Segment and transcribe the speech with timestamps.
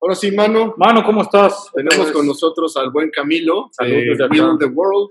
[0.00, 0.74] Ahora sí, Mano.
[0.76, 1.70] Mano, ¿cómo estás?
[1.74, 3.68] Tenemos con nosotros al buen Camilo.
[3.72, 4.24] Saludos de.
[4.28, 5.10] Will the World.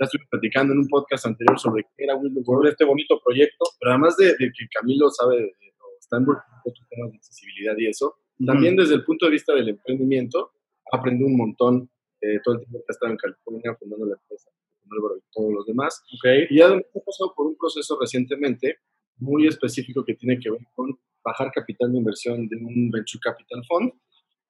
[0.00, 2.68] Ya estuve platicando en un podcast anterior sobre qué era Will the World.
[2.70, 3.64] este bonito proyecto.
[3.78, 7.74] Pero además de, de que Camilo sabe, de- o está involucrado en temas de accesibilidad
[7.78, 8.14] y eso,
[8.46, 10.52] también desde el punto de vista del emprendimiento,
[10.90, 14.50] aprendí un montón eh, todo el tiempo que he estado en California fundando la empresa
[14.82, 16.02] con Álvaro y todos los demás.
[16.14, 16.50] Ok.
[16.50, 18.78] Y además he pasado por un proceso recientemente
[19.18, 23.62] muy específico que tiene que ver con bajar capital de inversión de un venture capital
[23.68, 23.92] fund,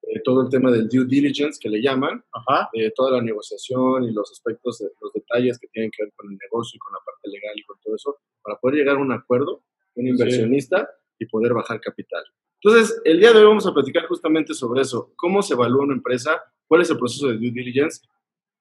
[0.09, 2.69] eh, todo el tema del due diligence que le llaman, Ajá.
[2.73, 6.39] eh, toda la negociación y los aspectos, los detalles que tienen que ver con el
[6.39, 9.13] negocio y con la parte legal y con todo eso, para poder llegar a un
[9.13, 9.63] acuerdo
[9.97, 12.23] un inversionista y poder bajar capital.
[12.63, 15.95] Entonces, el día de hoy vamos a platicar justamente sobre eso, cómo se evalúa una
[15.95, 18.01] empresa, cuál es el proceso de due diligence,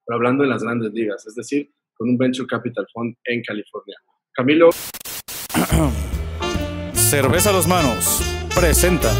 [0.04, 3.96] pero hablando en las grandes ligas, es decir, con un venture capital fund en California.
[4.32, 4.70] Camilo,
[6.94, 8.22] Cerveza a los manos
[8.54, 9.10] presenta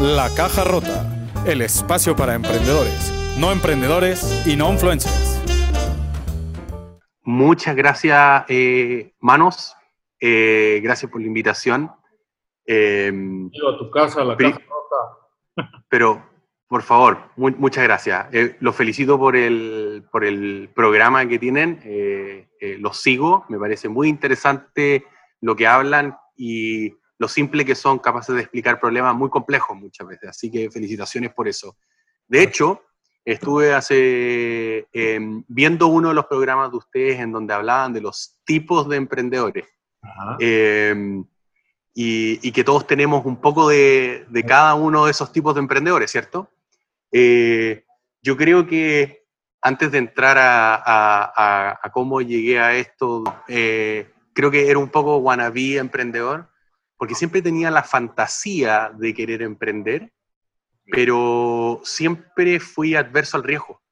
[0.00, 1.13] La Caja Rota,
[1.46, 5.40] el espacio para emprendedores, no emprendedores y no influencers.
[7.22, 9.74] Muchas gracias, eh, Manos.
[10.20, 11.90] Eh, gracias por la invitación.
[12.66, 15.68] Eh, a tu casa, a la Pri- casa rota.
[15.88, 16.22] pero,
[16.68, 18.26] por favor, mu- muchas gracias.
[18.32, 21.80] Eh, los felicito por el, por el programa que tienen.
[21.84, 23.44] Eh, eh, los sigo.
[23.48, 25.04] Me parece muy interesante
[25.40, 30.06] lo que hablan y lo simple que son capaces de explicar problemas muy complejos muchas
[30.06, 30.30] veces.
[30.30, 31.76] Así que felicitaciones por eso.
[32.26, 32.82] De hecho,
[33.24, 38.38] estuve hace em, viendo uno de los programas de ustedes en donde hablaban de los
[38.44, 39.66] tipos de emprendedores.
[40.40, 41.22] Eh,
[41.94, 45.60] y, y que todos tenemos un poco de, de cada uno de esos tipos de
[45.60, 46.50] emprendedores, ¿cierto?
[47.12, 47.84] Eh,
[48.20, 49.24] yo creo que
[49.62, 54.78] antes de entrar a, a- a- a cómo llegué a esto, eh, creo que era
[54.78, 56.50] un poco wannabe emprendedor,
[57.04, 60.10] porque siempre tenía la fantasía de querer emprender,
[60.90, 63.82] pero siempre fui adverso al riesgo,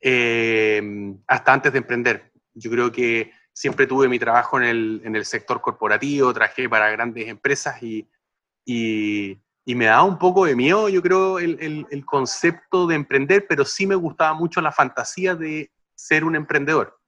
[0.00, 0.82] eh,
[1.28, 2.32] hasta antes de emprender.
[2.54, 6.90] Yo creo que siempre tuve mi trabajo en el, en el sector corporativo, trabajé para
[6.90, 8.08] grandes empresas y,
[8.64, 12.96] y, y me daba un poco de miedo, yo creo, el, el- el concepto de
[12.96, 16.98] emprender, pero sí me gustaba mucho la fantasía de ser un emprendedor.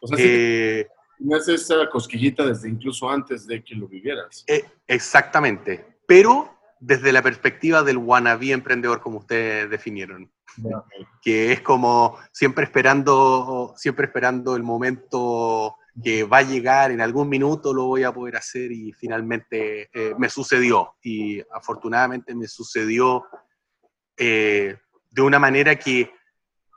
[0.00, 0.88] o sea, sí que Eh,
[1.24, 4.44] me hace esa cosquillita desde incluso antes de que lo vivieras.
[4.46, 10.30] eh, exactamente, pero desde la perspectiva del wannabe emprendedor, como ustedes definieron.
[11.20, 17.28] que es como siempre esperando, siempre esperando el momento que va a llegar, en algún
[17.28, 20.94] minuto lo voy a poder hacer y finalmente eh, me sucedió.
[21.02, 23.24] Y afortunadamente me sucedió
[24.16, 24.76] eh,
[25.10, 26.12] de una manera que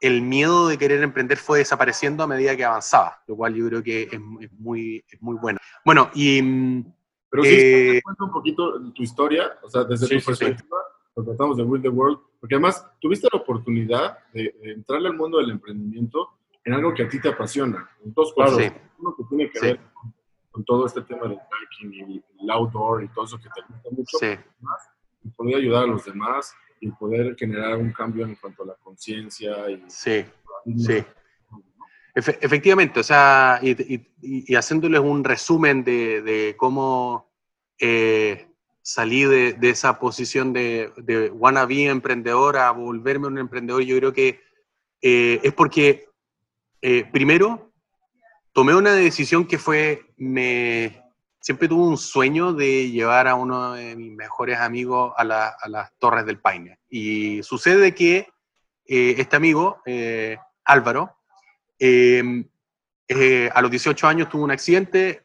[0.02, 3.84] el miedo de querer emprender fue desapareciendo a medida que avanzaba, lo cual yo creo
[3.84, 5.60] que es, es muy, es muy bueno.
[5.84, 6.94] Bueno, y mm,
[7.30, 10.78] Pero sí, Eh, cuenta un poquito tu historia, o sea, desde Sí, tu sí, perspectiva,
[11.16, 15.16] lo tratamos de Will the World, porque además tuviste la oportunidad de, de entrarle al
[15.16, 16.30] mundo del emprendimiento
[16.64, 18.58] en algo que a ti te apasiona, en dos cosas.
[18.58, 18.72] Sí.
[19.00, 20.14] Uno que tiene que ver con,
[20.52, 21.40] con todo este tema del
[21.80, 24.36] biking y el outdoor y todo eso que te gusta mucho, sí.
[25.24, 28.76] y poder ayudar a los demás y poder generar un cambio en cuanto a la
[28.76, 30.26] conciencia y Sí,
[30.78, 31.04] sí.
[32.16, 37.32] Efe- efectivamente, o sea, y, y- y haciéndoles un resumen de, de cómo
[37.80, 38.48] eh,
[38.82, 44.14] salí de, de esa posición de, de wannabe emprendedor a volverme un emprendedor, yo creo
[44.14, 44.42] que
[45.02, 46.10] eh, es porque,
[46.82, 47.72] eh, primero,
[48.52, 51.04] tomé una decisión que fue, me,
[51.40, 55.70] siempre tuve un sueño de llevar a uno de mis mejores amigos a, la- a
[55.70, 56.80] las Torres del Paine.
[56.90, 58.28] Y sucede que
[58.86, 61.16] eh, este amigo, eh, Álvaro,
[61.80, 62.44] eh,
[63.08, 65.24] eh, a los 18 años tuvo un accidente,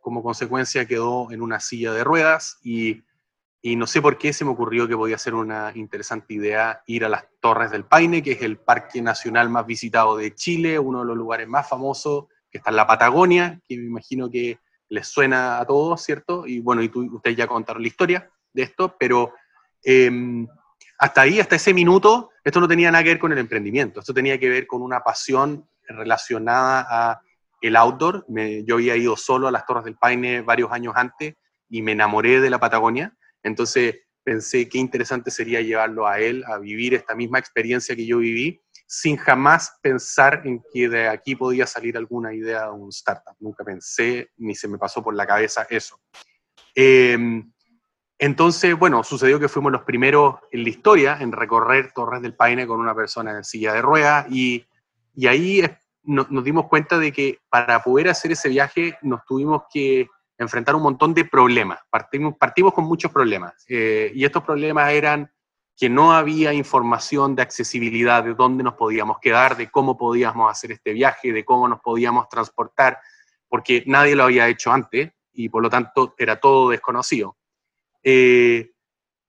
[0.00, 3.02] como consecuencia quedó en una silla de ruedas y,
[3.62, 7.04] y no sé por qué se me ocurrió que podía ser una interesante idea ir
[7.04, 11.00] a las Torres del Paine, que es el parque nacional más visitado de Chile, uno
[11.00, 14.58] de los lugares más famosos, que está en la Patagonia, que me imagino que
[14.90, 16.46] les suena a todos, ¿cierto?
[16.46, 19.32] Y bueno, y tú, ustedes ya contaron la historia de esto, pero
[19.84, 20.10] eh,
[20.98, 24.12] hasta ahí, hasta ese minuto, esto no tenía nada que ver con el emprendimiento, esto
[24.12, 27.20] tenía que ver con una pasión relacionada a
[27.62, 28.26] el outdoor.
[28.64, 31.34] Yo había ido solo a las Torres del Paine varios años antes
[31.68, 36.58] y me enamoré de la Patagonia, entonces pensé qué interesante sería llevarlo a él a
[36.58, 38.60] vivir esta misma experiencia que yo viví,
[38.92, 43.36] sin jamás pensar en que de aquí podía salir alguna idea de un startup.
[43.38, 46.00] Nunca pensé ni se me pasó por la cabeza eso.
[46.74, 47.16] Eh,
[48.18, 52.66] entonces, bueno, sucedió que fuimos los primeros en la historia en recorrer Torres del Paine
[52.66, 54.66] con una persona en silla de ruedas y,
[55.14, 55.62] y ahí
[56.02, 60.82] nos dimos cuenta de que para poder hacer ese viaje nos tuvimos que enfrentar un
[60.82, 61.78] montón de problemas.
[61.90, 65.30] Partimos, partimos con muchos problemas eh, y estos problemas eran
[65.80, 70.72] que no había información de accesibilidad, de dónde nos podíamos quedar, de cómo podíamos hacer
[70.72, 72.98] este viaje, de cómo nos podíamos transportar,
[73.48, 77.38] porque nadie lo había hecho antes y por lo tanto era todo desconocido.
[78.02, 78.72] Eh,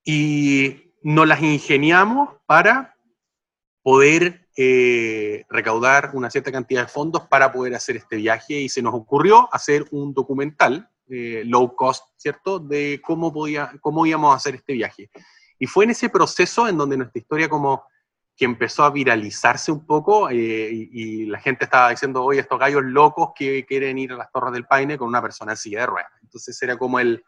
[0.03, 2.97] y nos las ingeniamos para
[3.81, 8.81] poder eh, recaudar una cierta cantidad de fondos para poder hacer este viaje y se
[8.81, 14.35] nos ocurrió hacer un documental eh, low cost, ¿cierto?, de cómo, podía, cómo íbamos a
[14.35, 15.09] hacer este viaje.
[15.61, 17.83] Y fue en ese proceso en donde nuestra historia como
[18.35, 22.81] que empezó a viralizarse un poco eh, y, la gente estaba diciendo, oye, estos gallos
[22.83, 25.85] locos que quieren ir a las Torres del Paine con una persona en silla de
[25.85, 26.11] ruedas.
[26.23, 27.23] Entonces era como el,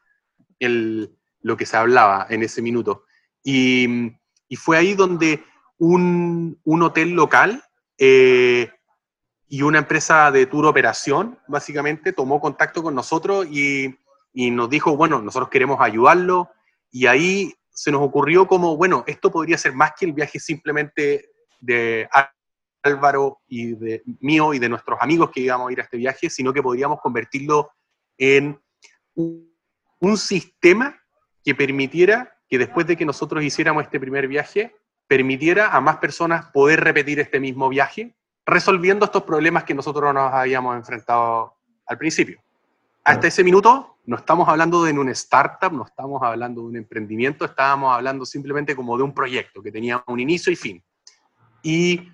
[0.57, 3.05] el, lo que se hablaba en ese minuto.
[3.43, 4.11] Y,
[4.47, 5.43] y fue ahí donde
[5.77, 7.63] un, un hotel local
[7.99, 8.71] eh,
[9.47, 13.95] y una empresa de tour operación, básicamente, tomó contacto con nosotros y,
[14.33, 16.49] y nos dijo, bueno, nosotros queremos ayudarlo.
[16.89, 21.31] Y ahí se nos ocurrió como, bueno, esto podría ser más que el viaje simplemente
[21.59, 22.07] de
[22.83, 26.29] Álvaro y de mío y de nuestros amigos que íbamos a ir a este viaje,
[26.29, 27.71] sino que podríamos convertirlo
[28.17, 28.61] en
[29.15, 29.51] un,
[30.17, 30.99] sistema
[31.43, 34.75] que permitiera que después de que nosotros hiciéramos este primer viaje,
[35.07, 38.13] permitiera a más personas poder repetir este mismo viaje,
[38.45, 41.55] resolviendo estos problemas que nosotros nos habíamos enfrentado
[41.85, 42.41] al principio.
[43.05, 47.45] Hasta ese minuto no estamos hablando de un startup, no estamos hablando de un emprendimiento,
[47.45, 50.83] estábamos hablando simplemente como de un proyecto que tenía un inicio y fin.
[51.61, 52.09] Y...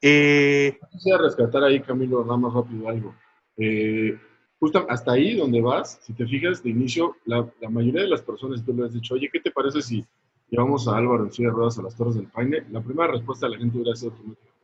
[0.00, 3.14] Eh, Quisiera rescatar ahí, Camilo, nada más rápido algo.
[3.56, 4.18] Eh,
[4.58, 8.22] justo hasta ahí donde vas, si te fijas de inicio, la, la mayoría de las
[8.22, 10.04] personas, tú le has dicho, oye, ¿qué te parece si
[10.48, 12.64] llevamos a Álvaro en silla de ruedas a las Torres del Paine?
[12.70, 14.54] La primera respuesta de la gente hubiera sido automáticamente,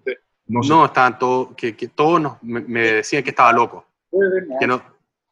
[0.47, 3.87] no, no estaban todos, que, que todos me, me, decían que estaba loco.
[4.59, 4.83] Que no,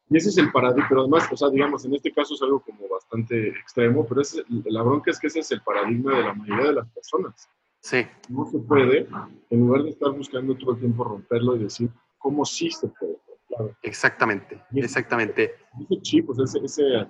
[0.09, 2.59] y ese es el paradigma, pero además, o sea, digamos, en este caso es algo
[2.61, 6.33] como bastante extremo, pero es, la bronca es que ese es el paradigma de la
[6.33, 7.47] mayoría de las personas.
[7.81, 8.05] Sí.
[8.27, 9.07] No se puede,
[9.51, 13.17] en lugar de estar buscando todo el tiempo romperlo y decir cómo sí se puede.
[13.47, 13.75] Claro.
[13.83, 15.55] Exactamente, exactamente.
[15.79, 17.07] Ese chip, o ese, ese,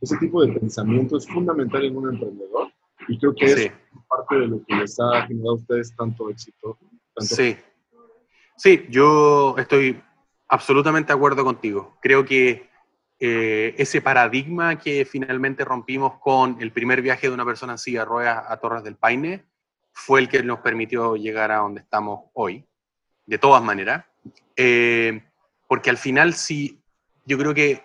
[0.00, 2.72] ese, tipo de pensamiento es fundamental en un emprendedor
[3.08, 3.72] y creo que es
[4.08, 6.78] parte de lo que les ha generado a ustedes tanto éxito.
[7.14, 7.56] Tanto sí.
[8.56, 10.00] Sí, yo estoy
[10.54, 11.98] Absolutamente de acuerdo contigo.
[12.00, 12.70] Creo que
[13.18, 18.04] eh, ese paradigma que finalmente rompimos con el primer viaje de una persona en silla
[18.04, 19.44] ruedas a Torres del Paine
[19.90, 22.64] fue el que nos permitió llegar a donde estamos hoy,
[23.26, 24.04] de todas maneras.
[24.54, 25.24] Eh,
[25.66, 26.80] porque al final sí,
[27.24, 27.84] yo creo que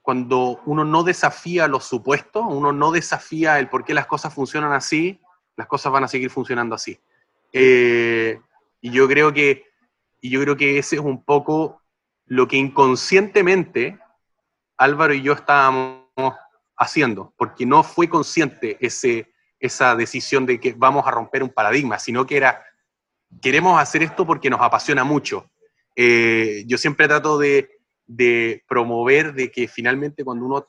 [0.00, 4.72] cuando uno no desafía los supuestos, uno no desafía el por qué las cosas funcionan
[4.72, 5.20] así,
[5.54, 6.98] las cosas van a seguir funcionando así.
[7.52, 8.40] Eh,
[8.80, 9.66] y yo creo que
[10.22, 11.82] y yo creo que ese es un poco
[12.26, 13.98] lo que inconscientemente
[14.76, 16.04] Álvaro y yo estábamos
[16.76, 21.98] haciendo, porque no fue consciente ese, esa decisión de que vamos a romper un paradigma,
[21.98, 22.62] sino que era,
[23.40, 25.50] queremos hacer esto porque nos apasiona mucho.
[25.94, 27.70] Eh, yo siempre trato de,
[28.06, 30.66] de, promover de que finalmente cuando uno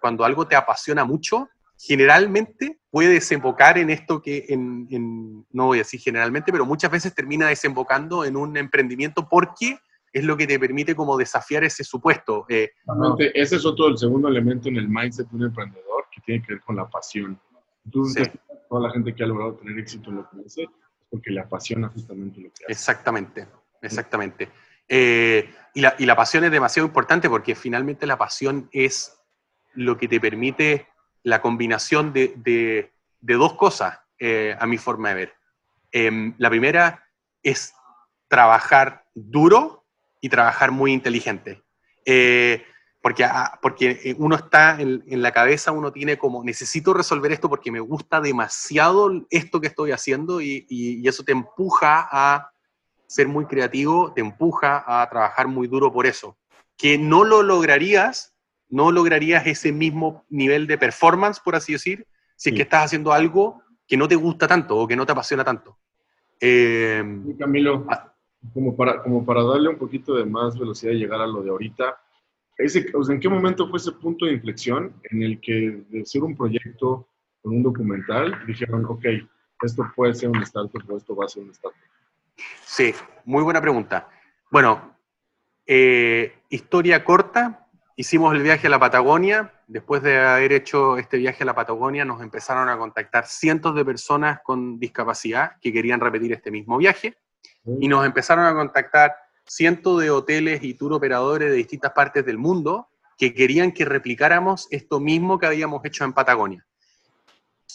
[0.00, 1.48] cuando algo te apasiona mucho,
[1.78, 7.48] generalmente puede desembocar en esto que, no voy a decir generalmente, pero muchas veces termina
[7.48, 9.78] desembocando en un emprendimiento porque
[10.16, 12.46] es lo que te permite como desafiar ese supuesto.
[12.48, 12.70] Eh,
[13.34, 16.54] ese es otro, el segundo elemento en el mindset de un emprendedor que tiene que
[16.54, 17.38] ver con la pasión.
[17.84, 18.30] Entonces,
[18.66, 20.68] toda la gente que ha logrado tener éxito en lo que hace es
[21.10, 22.72] porque le apasiona justamente lo que hace.
[22.72, 23.46] Exactamente,
[23.82, 24.48] exactamente.
[24.88, 29.18] Eh, y, la, y, la, pasión es demasiado importante porque finalmente la pasión es
[29.74, 30.86] lo que te permite
[31.24, 35.34] la combinación de, de, de dos cosas, eh, a mi forma de ver.
[35.92, 37.04] Em, la primera
[37.42, 37.74] es
[38.28, 39.82] trabajar duro
[40.20, 41.62] y trabajar muy inteligente.
[42.04, 42.64] Eh,
[43.00, 47.70] porque, ah, porque uno está en, la cabeza, uno tiene como, necesito resolver esto porque
[47.70, 52.50] me gusta demasiado esto que estoy haciendo y, y, eso te empuja a
[53.06, 56.36] ser muy creativo, te empuja a trabajar muy duro por eso.
[56.76, 58.34] Que no lo lograrías,
[58.68, 63.12] no lograrías ese mismo nivel de performance, por así decir, si es que estás haciendo
[63.12, 65.78] algo que no te gusta tanto o que no te apasiona tanto.
[66.40, 67.04] Eh,
[67.38, 68.12] Camilo, ah,
[68.52, 71.50] como para, como para darle un poquito de más velocidad y llegar a lo de
[71.50, 71.98] ahorita,
[72.58, 76.36] ese, ¿en qué momento fue ese punto de inflexión en el que de ser un
[76.36, 77.08] proyecto
[77.42, 79.04] con un documental dijeron, ok,
[79.62, 81.80] esto puede ser un startup o esto va a ser un startup?
[82.64, 84.08] Sí, muy buena pregunta.
[84.50, 84.96] Bueno,
[85.66, 89.52] eh, historia corta, hicimos el viaje a la Patagonia.
[89.66, 93.84] Después de haber hecho este viaje a la Patagonia, nos empezaron a contactar cientos de
[93.84, 97.16] personas con discapacidad que querían repetir este mismo viaje
[97.80, 102.38] y nos empezaron a contactar cientos de hoteles y tour operadores de distintas partes del
[102.38, 106.64] mundo que querían que replicáramos esto mismo que habíamos hecho en Patagonia.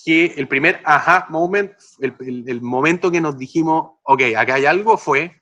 [0.03, 4.65] que el primer aha moment, el, el- el momento que nos dijimos, ok, acá hay
[4.65, 5.41] algo, fue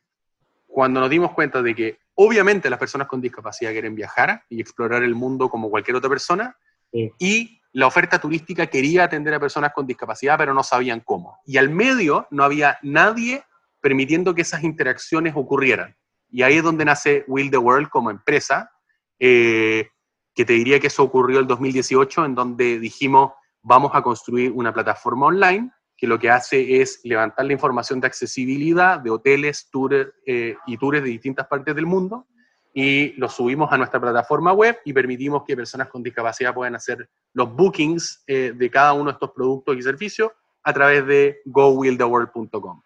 [0.68, 5.04] cuando nos dimos cuenta de que obviamente las personas con discapacidad quieren viajar y explorar
[5.04, 6.58] el mundo como cualquier otra persona,
[6.92, 7.12] Sí.
[7.20, 11.40] y la oferta turística quería atender a personas con discapacidad, pero no sabían cómo.
[11.46, 13.44] Y al medio no había nadie
[13.82, 15.96] permitiendo que esas interacciones ocurrieran.
[16.30, 18.72] Y ahí es donde nace Will the World como empresa,
[19.20, 19.90] eh,
[20.36, 24.74] que te diría que eso ocurrió el 2018, en donde dijimos, vamos a construir una
[24.74, 30.08] plataforma online que lo que hace es levantar la información de accesibilidad de hoteles, tours
[30.26, 32.26] eh, y tours de distintas partes del mundo
[32.74, 37.10] y lo subimos a nuestra plataforma web y permitimos que personas con discapacidad puedan hacer
[37.34, 40.32] los bookings eh, de cada uno de estos productos y servicios
[40.64, 42.82] a través de gowilltheworld.com.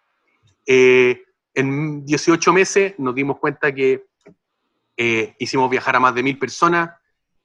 [0.65, 4.05] Eh, en 18 meses nos dimos cuenta que
[4.97, 6.91] eh, hicimos viajar a más de mil personas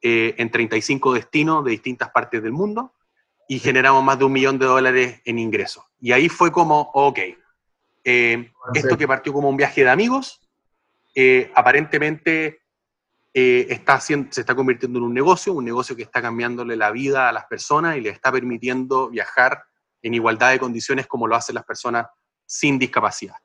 [0.00, 2.94] eh, en 35 destinos de distintas partes del mundo
[3.48, 5.84] y generamos más de un millón de dólares en ingresos.
[6.00, 7.18] Y ahí fue como, ok,
[8.04, 10.40] eh, esto que partió como un viaje de amigos,
[11.54, 12.60] aparentemente
[13.32, 17.28] está haciendo, se está convirtiendo en un negocio, un negocio que está cambiándole la vida
[17.28, 19.64] a las personas y le está permitiendo viajar
[20.02, 22.06] en igualdad de condiciones como lo hacen las personas
[22.48, 23.36] sin discapacidad.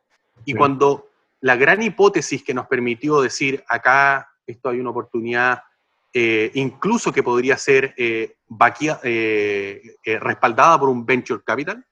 [0.46, 0.58] Y Sí.
[0.58, 1.10] cuando
[1.42, 5.62] la gran hipótesis que nos permitió decir, acá esto hay una oportunidad,
[6.14, 8.38] eh, incluso que podría ser eh,
[9.04, 11.86] eh, eh, respaldada por un venture capital,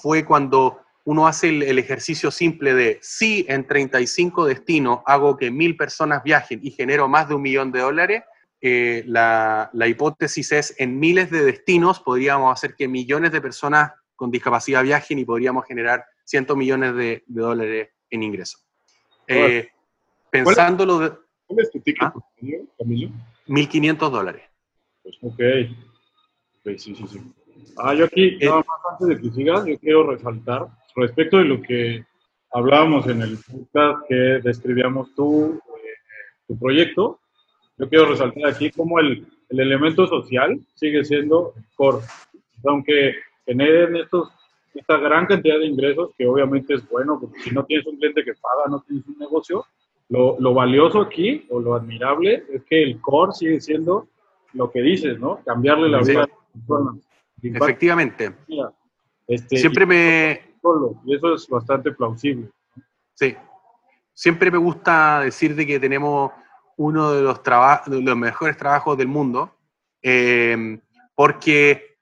[0.00, 5.50] fue cuando uno hace el, el ejercicio simple de si en 35 destinos hago que
[5.50, 8.22] mil personas viajen y genero más de un millón de dólares,
[8.60, 13.92] eh, la, la hipótesis es en miles de destinos podríamos hacer que millones de personas
[14.16, 18.64] con discapacidad viajen y podríamos generar cientos millones de, de dólares en ingresos.
[19.26, 19.68] Eh,
[20.30, 21.12] pensándolo de
[21.46, 22.14] ¿Cuál es tu ticket Ah.
[22.78, 23.10] Camilo?
[23.46, 24.42] 1.500 dólares.
[25.02, 25.40] Pues, ok.
[26.60, 27.20] Ok, sí, sí, sí.
[27.76, 31.44] Ah, yo aquí, Eh, nada más antes de que sigas, yo quiero resaltar respecto de
[31.44, 32.04] lo que
[32.52, 35.94] hablábamos en el podcast que describíamos tú, eh,
[36.48, 37.20] tu proyecto.
[37.76, 41.98] Yo quiero resaltar aquí cómo el, el elemento social sigue siendo el core.
[42.64, 43.14] Aunque
[43.44, 44.30] generen estos,
[44.74, 48.24] esta gran cantidad de ingresos, que obviamente es bueno, porque si no tienes un cliente
[48.24, 49.64] que paga, no tienes un negocio,
[50.08, 54.08] lo, lo valioso aquí, o lo admirable, es que el core sigue siendo
[54.52, 55.40] lo que dices, ¿no?
[55.44, 56.10] Cambiarle la Sí.
[56.10, 56.94] vida a las personas.
[57.42, 58.34] Efectivamente.
[59.26, 62.48] Este, Siempre me, y solo, y eso es bastante plausible.
[63.14, 63.34] Sí.
[64.12, 66.30] Siempre me gusta decir de que tenemos
[66.76, 69.50] uno de los, traba- de los mejores trabajos del mundo,
[70.02, 70.78] eh,
[71.14, 71.93] porque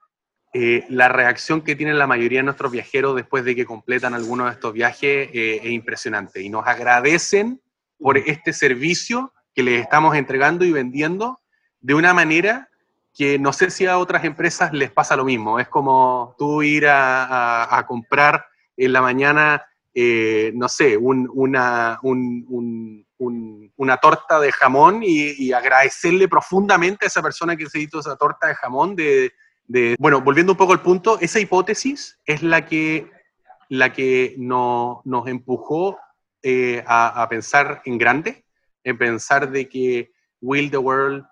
[0.52, 4.46] eh, la reacción que tienen la mayoría de nuestros viajeros después de que completan algunos
[4.46, 7.60] de estos viajes eh, es impresionante y nos agradecen
[7.98, 11.40] por este servicio que les estamos entregando y vendiendo
[11.80, 12.68] de una manera
[13.14, 15.58] que no sé si a otras empresas les pasa lo mismo.
[15.60, 21.28] Es como tú ir a, a- a comprar en la mañana, eh, no sé, un-
[21.32, 27.54] una, un- un- un- una torta de jamón y, y agradecerle profundamente a esa persona
[27.56, 28.96] que se hizo esa torta de jamón.
[28.96, 29.32] De,
[29.66, 33.10] de- Bueno, volviendo un poco al punto, esa hipótesis es la que,
[33.68, 35.98] la que no- nos empujó
[36.42, 38.44] eh, a, a pensar en grande,
[38.84, 41.24] en pensar de que Will the World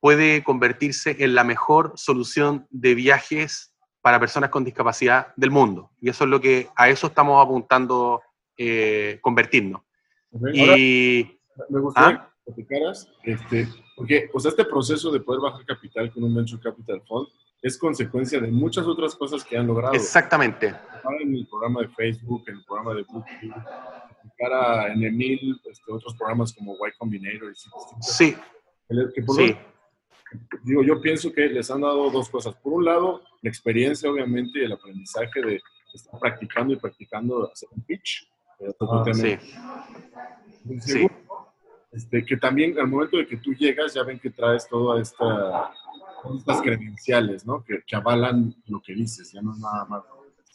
[0.00, 5.90] puede convertirse en la mejor solución de viajes para personas con discapacidad del mundo.
[6.00, 8.22] Y eso es lo que a eso estamos apuntando
[8.56, 9.82] eh, convertirnos.
[10.52, 11.38] Y
[11.70, 12.32] me gustaría ¿Ah?
[12.44, 16.60] que platicaras, este, porque o sea, este proceso de poder bajar capital con un Venture
[16.62, 17.28] Capital Fund
[17.66, 19.94] es consecuencia de muchas otras cosas que han logrado.
[19.94, 20.74] exactamente,
[21.20, 23.54] en el programa de Facebook, en el programa de BookTube,
[24.38, 27.54] cara en Emil, este, otros programas como Y Combinator y
[28.00, 28.36] sí,
[29.14, 32.54] que- por sí, lo- digo, yo pienso que les han dado dos cosas.
[32.56, 35.60] Por un lado, la experiencia, obviamente, y el aprendizaje de
[35.94, 38.28] estar practicando y practicando hacer un pitch.
[38.58, 38.72] eh,
[39.04, 39.14] tema.
[39.14, 39.36] sí,
[40.68, 40.92] Y sí.
[40.92, 41.52] segundo,
[41.92, 45.72] este, que también al momento de que tú llegas, ya ven que traes todas esta,
[46.38, 47.62] estas credenciales, ¿no?
[47.64, 50.02] Que, que avalan lo que dices, ya no es nada más.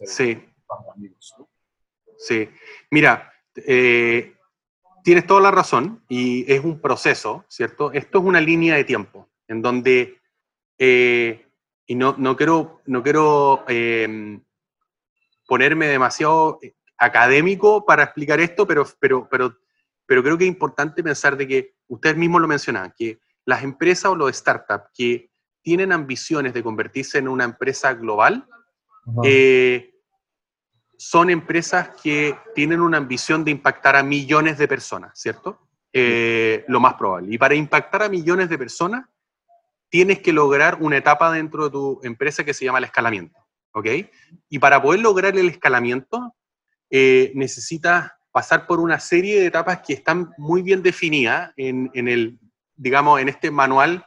[0.06, 0.44] sí.
[0.68, 1.50] para amigos, ¿no?
[2.18, 2.48] Sí,
[2.92, 4.36] mira, eh,
[5.04, 7.92] tienes toda la razón y es un proceso, ¿cierto?
[7.92, 10.20] Esto es una línea de tiempo en donde,
[10.78, 11.48] eh,
[11.88, 14.40] y no, no quiero, no quiero eh,
[15.48, 16.60] ponerme demasiado
[16.98, 19.58] académico para explicar esto, pero, pero, pero,
[20.06, 24.12] pero creo que es importante pensar de que, ustedes mismos lo mencionaban, que las empresas
[24.12, 25.31] o los startups que
[25.62, 28.48] tienen ambiciones de convertirse en una empresa global,
[29.24, 29.94] eh,
[30.98, 35.60] son empresas que tienen una ambición de impactar a millones de personas, ¿cierto?
[35.94, 37.34] Eh, lo más probable.
[37.34, 39.06] Y para impactar a millones de personas,
[39.90, 43.42] tienes que lograr una etapa dentro de tu empresa que se llama el escalamiento.
[43.74, 43.88] ¿ok?
[44.50, 46.36] Y para poder lograr el escalamiento,
[46.90, 52.40] eh, necesitas pasar por una serie de etapas que están muy bien definidas en, el,
[52.76, 54.06] digamos, en este manual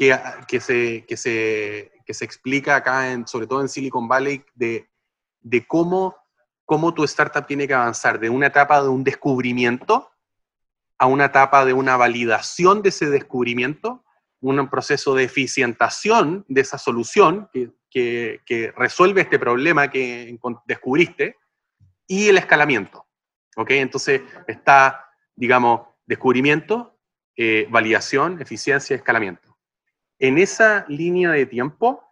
[0.00, 4.42] que, que, se, que, se, que se explica acá, en, sobre todo en Silicon Valley,
[4.54, 4.88] de,
[5.42, 6.16] de cómo,
[6.64, 10.10] cómo tu startup tiene que avanzar de una etapa de un descubrimiento
[10.96, 14.02] a una etapa de una validación de ese descubrimiento,
[14.40, 21.36] un proceso de eficientación de esa solución que, que, resuelve este problema que descubriste
[22.06, 23.06] y el escalamiento.
[23.54, 23.72] ¿Ok?
[23.72, 26.98] Entonces está, digamos, descubrimiento,
[27.36, 29.49] eh, validación, eficiencia, escalamiento.
[30.20, 32.04] En esa línea de tiempo,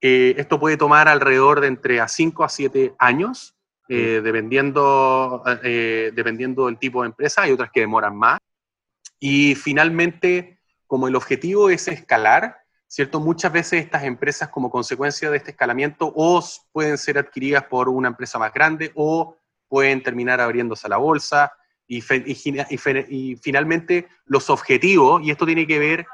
[0.00, 3.54] eh, esto puede tomar alrededor de entre a 5 a 7 años,
[3.88, 7.42] eh, dependiendo, dependiendo del tipo de empresa.
[7.42, 8.38] Hay otras que demoran más.
[9.18, 13.20] Y finalmente, como el objetivo es escalar, ¿cierto?
[13.20, 16.42] Muchas veces estas empresas como consecuencia de este escalamiento o
[16.72, 19.36] pueden ser adquiridas por una empresa más grande o
[19.68, 21.52] pueden terminar abriéndose a la bolsa
[21.86, 26.06] y, y, finalmente los objetivos, y esto tiene que ver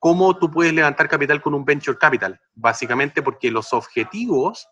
[0.00, 4.66] cómo tú puedes levantar capital con un venture capital, básicamente porque los objetivos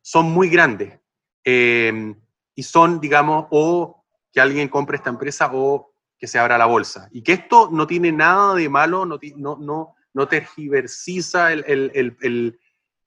[0.00, 0.98] son muy grandes
[1.44, 2.14] eh,
[2.54, 7.08] y son, digamos, o que alguien compre esta empresa o que se abra la bolsa.
[7.12, 12.16] Y que esto no tiene nada de malo, no, no, no, no tergiversiza el, el,
[12.20, 12.58] el,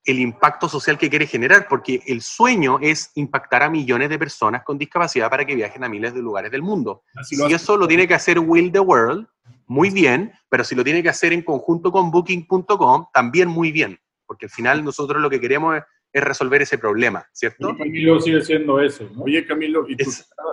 [0.04, 4.64] el, impacto social que quiere generar, porque el sueño es impactar a millones de personas
[4.64, 7.04] con discapacidad para que viajen a miles de lugares del mundo.
[7.30, 9.28] y eso lo tiene que hacer Will the World,
[9.72, 13.98] muy bien, pero si lo tiene que hacer en conjunto con Booking.com, también muy bien,
[14.26, 15.78] porque al final nosotros lo que queremos
[16.12, 17.70] es, resolver ese problema, ¿cierto?
[17.70, 19.10] Y Camilo sigue siendo eso.
[19.16, 19.24] ¿no?
[19.24, 19.96] Oye, Camilo, ¿y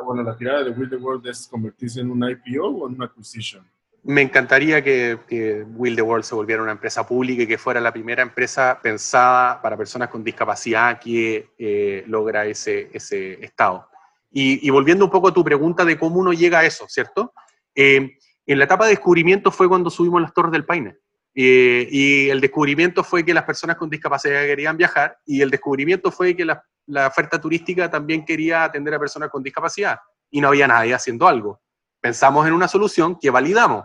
[0.04, 3.06] bueno, la tirada de Will the World es convertirse en un IPO o en una
[3.06, 3.68] acquisition?
[4.04, 7.92] Me encantaría que, Will the World se volviera una empresa pública y que fuera la
[7.92, 13.88] primera empresa pensada para personas con discapacidad que eh, logra ese, ese estado.
[14.30, 17.32] Y, volviendo un poco a tu pregunta de cómo uno llega a eso, ¿cierto?
[17.74, 18.17] Eh,
[18.52, 20.96] en la etapa de descubrimiento fue cuando subimos las Torres del Paine.
[21.34, 26.10] Eh, y el descubrimiento fue que las personas con discapacidad querían viajar y el descubrimiento
[26.10, 26.64] fue que la,
[27.06, 29.98] oferta turística también quería atender a personas con discapacidad
[30.30, 31.60] y no había nadie haciendo algo
[32.00, 33.84] pensamos en una solución que validamos,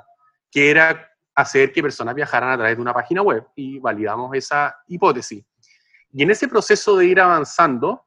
[0.52, 4.76] que era hacer que personas viajaran a través de una página web y validamos esa
[4.88, 5.44] hipótesis.
[6.12, 8.06] Y en ese proceso de ir avanzando,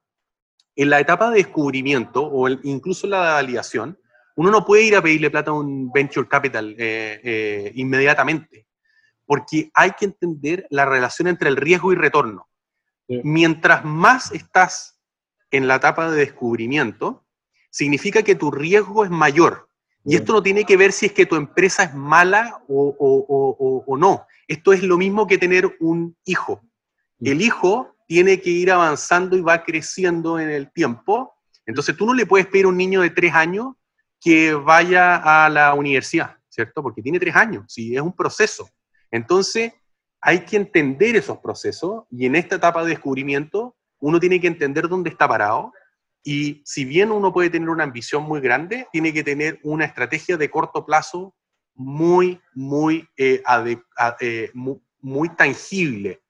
[0.77, 3.99] en la etapa de descubrimiento o incluso la validación,
[4.37, 8.67] uno no puede ir a pedirle plata a un venture capital eh, eh, inmediatamente,
[9.25, 12.49] porque hay que entender la relación entre el riesgo y retorno.
[13.09, 15.01] Mientras más estás
[15.51, 17.25] en la etapa de descubrimiento,
[17.71, 19.67] significa que tu riesgo es mayor,
[20.09, 24.25] y esto no tiene que ver si es que tu empresa es mala o, no.
[24.47, 26.63] Esto es lo mismo que tener un hijo.
[27.21, 31.35] El hijo tiene que ir avanzando y va creciendo en el tiempo.
[31.67, 33.75] Entonces tú no le puedes pedir a un niño de tres años
[34.27, 36.83] que vaya a la universidad, ¿cierto?
[36.83, 38.69] Porque tiene tres años, sí, es un proceso.
[39.09, 39.73] Entonces
[40.21, 44.89] hay que entender esos procesos y en esta etapa de descubrimiento uno tiene que entender
[44.89, 45.73] dónde está parado,
[46.25, 50.37] y si bien uno puede tener una ambición muy grande, tiene que tener una estrategia
[50.37, 51.37] de corto plazo
[51.77, 53.45] muy, muy, eh,
[54.21, 56.21] eh, muy, tangible.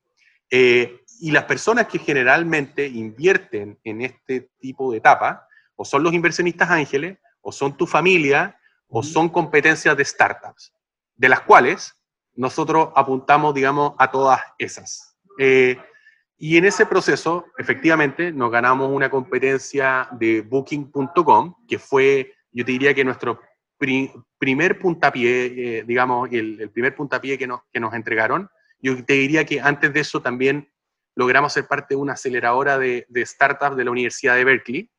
[0.51, 6.13] Eh, y las personas que generalmente invierten en este tipo de etapa, o son los
[6.13, 10.73] inversionistas ángeles, o son tu familia, o son competencias de startups,
[11.15, 11.95] de las cuales
[12.35, 15.17] nosotros apuntamos, digamos, a todas esas.
[15.39, 22.73] Y en ese proceso, efectivamente, nos ganamos una competencia de Booking.com, que fue, yo te
[22.73, 23.41] diría que nuestro
[23.79, 28.51] primer puntapié, eh, digamos, el, primer puntapié que nos, que nos entregaron.
[28.81, 30.69] Yo te diría que antes de eso también
[31.15, 34.91] logramos ser parte de una aceleradora de, de startups de la Universidad de Berkeley,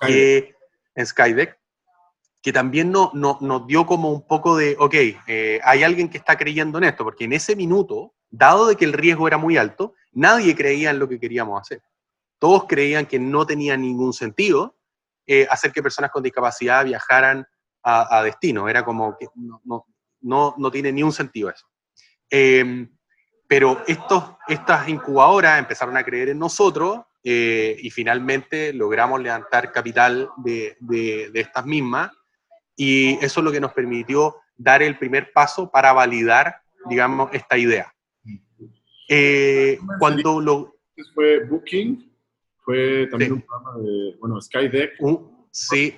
[0.00, 0.54] que,
[0.94, 1.59] en Skydeck,
[2.42, 4.94] que también no, no, nos dio como un poco de, ok,
[5.26, 8.86] eh, hay alguien que está creyendo en esto, porque en ese minuto, dado de que
[8.86, 11.82] el riesgo era muy alto, nadie creía en lo que queríamos hacer.
[12.38, 14.78] Todos creían que no tenía ningún sentido
[15.26, 17.46] eh, hacer que personas con discapacidad viajaran
[17.82, 18.68] a, destino.
[18.68, 19.86] Era como que no,
[20.20, 21.66] no, no, tiene ni un sentido eso.
[22.28, 22.90] Em,
[23.46, 30.30] pero estos, estas incubadoras empezaron a creer en nosotros eh, y finalmente logramos levantar capital
[30.38, 32.10] de, de, de, estas mismas
[32.80, 37.58] y eso es lo que nos permitió dar el primer paso para validar, digamos, esta
[37.58, 37.92] idea.
[39.06, 40.76] Eh, cuando lo...
[41.14, 42.10] Fue Booking,
[42.64, 44.92] fue también un programa de, bueno, Skydeck.
[45.50, 45.94] sí,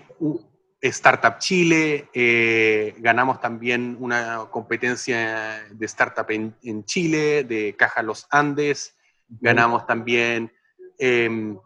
[0.80, 8.26] Startup Chile, eh, ganamos también una competencia de startup en, en, Chile, de Caja Los
[8.28, 8.96] Andes,
[9.28, 10.52] ganamos también
[10.98, 11.56] em,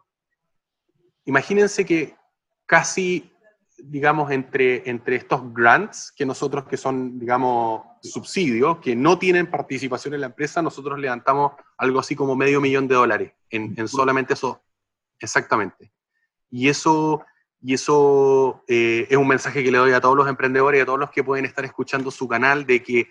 [1.25, 2.15] imagínense que
[2.67, 3.33] casi,
[3.79, 10.15] digamos, entre, entre estos grants, que nosotros que son, digamos, subsidios, que no tienen participación
[10.15, 14.35] en la empresa, nosotros levantamos algo así como medio millón de dólares en, en solamente
[14.35, 14.63] eso,
[15.19, 15.93] exactamente.
[16.51, 17.25] Y eso,
[17.61, 20.87] y eso eh, es un mensaje que le doy a todos los emprendedores y a
[20.87, 23.09] todos los que pueden estar escuchando su canal, de que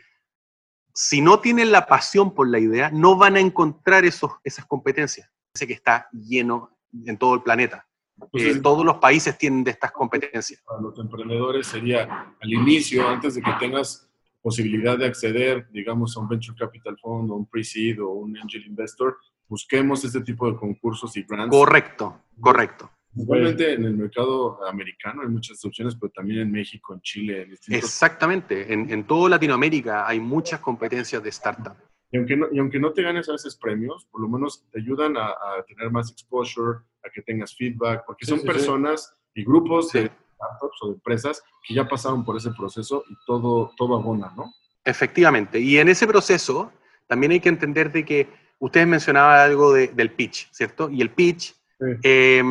[0.94, 5.30] si no tienen la pasión por la idea, no van a encontrar esos, esas competencias.
[5.54, 7.86] Ese que está lleno en todo el planeta.
[8.34, 10.62] Eh, todos los países tienen de estas competencias.
[10.66, 14.10] Para los emprendedores sería al inicio, antes de que tengas
[14.42, 18.66] posibilidad de acceder, digamos, a un venture capital fund, o un pre-seed o un angel
[18.66, 21.56] investor, busquemos este tipo de concursos y grants.
[21.56, 22.90] Correcto, correcto.
[23.18, 27.50] Igualmente en el mercado americano hay muchas opciones, pero también en México, en Chile, en
[27.52, 27.84] distintos...
[27.84, 31.76] Exactamente, en, en toda Latinoamérica hay muchas competencias de startup.
[32.12, 34.80] Y aunque, no, y aunque no te ganes a veces premios, por lo menos te
[34.80, 39.92] ayudan a, a tener más exposure, a que tengas feedback, porque son personas y grupos
[39.92, 44.34] de startups o de empresas que ya pasaron por ese proceso y todo, todo abona,
[44.36, 44.54] ¿no?
[44.84, 46.72] Efectivamente, y en ese proceso
[47.08, 50.90] también hay que entender de que ustedes mencionaban algo de, del pitch, ¿cierto?
[50.90, 51.56] Y el pitch...
[52.04, 52.42] Eh,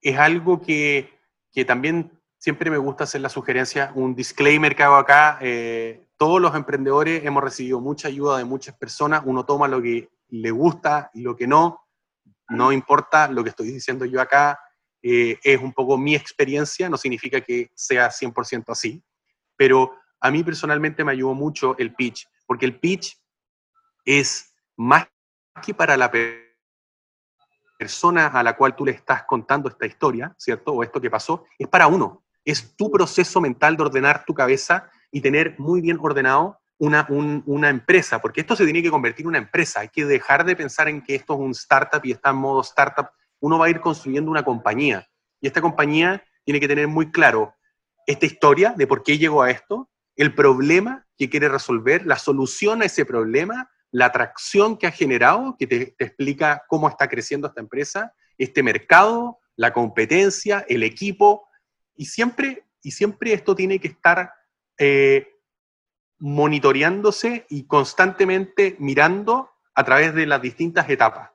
[0.00, 1.12] es algo que,
[1.52, 5.38] que, también siempre me gusta hacer la sugerencia, un disclaimer que hago acá.
[5.40, 10.08] Eh, todos los emprendedores hemos recibido mucha ayuda de muchas personas, uno toma lo que
[10.30, 11.80] le gusta y lo que no,
[12.48, 14.58] no importa lo que estoy diciendo yo acá,
[15.02, 19.02] eh, es un poco mi experiencia, no significa que sea 100% así,
[19.56, 23.16] pero a mí personalmente me ayudó mucho el pitch, porque el pitch
[24.04, 25.06] es más
[25.62, 26.48] que para la persona
[27.78, 30.72] persona a la cual tú le estás contando esta historia, ¿cierto?
[30.72, 32.24] O esto que pasó, es para uno.
[32.44, 37.68] Es tu proceso mental de ordenar tu cabeza y tener muy bien ordenado una, una
[37.68, 39.80] empresa, porque esto se tiene que convertir en una empresa.
[39.80, 42.60] Hay que dejar de pensar en que esto es un startup y está en modo
[42.62, 43.08] startup.
[43.40, 45.08] Uno va a ir construyendo una compañía
[45.40, 47.54] y esta compañía tiene que tener muy claro
[48.06, 52.82] esta historia de por qué llegó a esto, el problema que quiere resolver, la solución
[52.82, 57.60] a ese problema la atracción que ha generado, que te, explica cómo está creciendo esta
[57.60, 61.48] empresa, este mercado, la competencia, el equipo,
[61.96, 64.32] y siempre, y siempre esto tiene que estar
[64.78, 65.37] eh,
[66.18, 71.30] monitoreándose y constantemente mirando a través de las distintas etapas.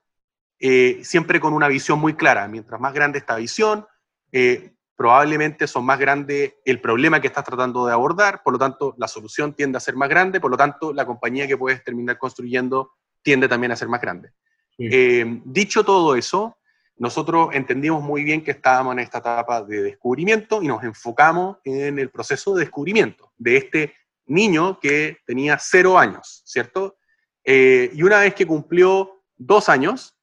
[0.59, 2.47] Eh, siempre con una visión muy clara.
[2.47, 3.85] Mientras más grande esta visión,
[4.31, 8.95] eh, probablemente son más grande el problema que estás tratando de abordar, por lo tanto
[8.97, 12.17] la solución tiende a ser más grande, por lo tanto la compañía que puedes terminar
[12.17, 12.91] construyendo
[13.21, 14.31] tiende también a ser más grande.
[14.77, 16.57] Eh, dicho todo eso,
[16.97, 21.99] nosotros entendimos muy bien que estábamos en esta etapa de descubrimiento y nos enfocamos en
[21.99, 23.93] el proceso de descubrimiento de este
[24.25, 26.97] niño que tenía cero años, ¿cierto?
[27.43, 30.17] Eh, y una vez que cumplió dos años,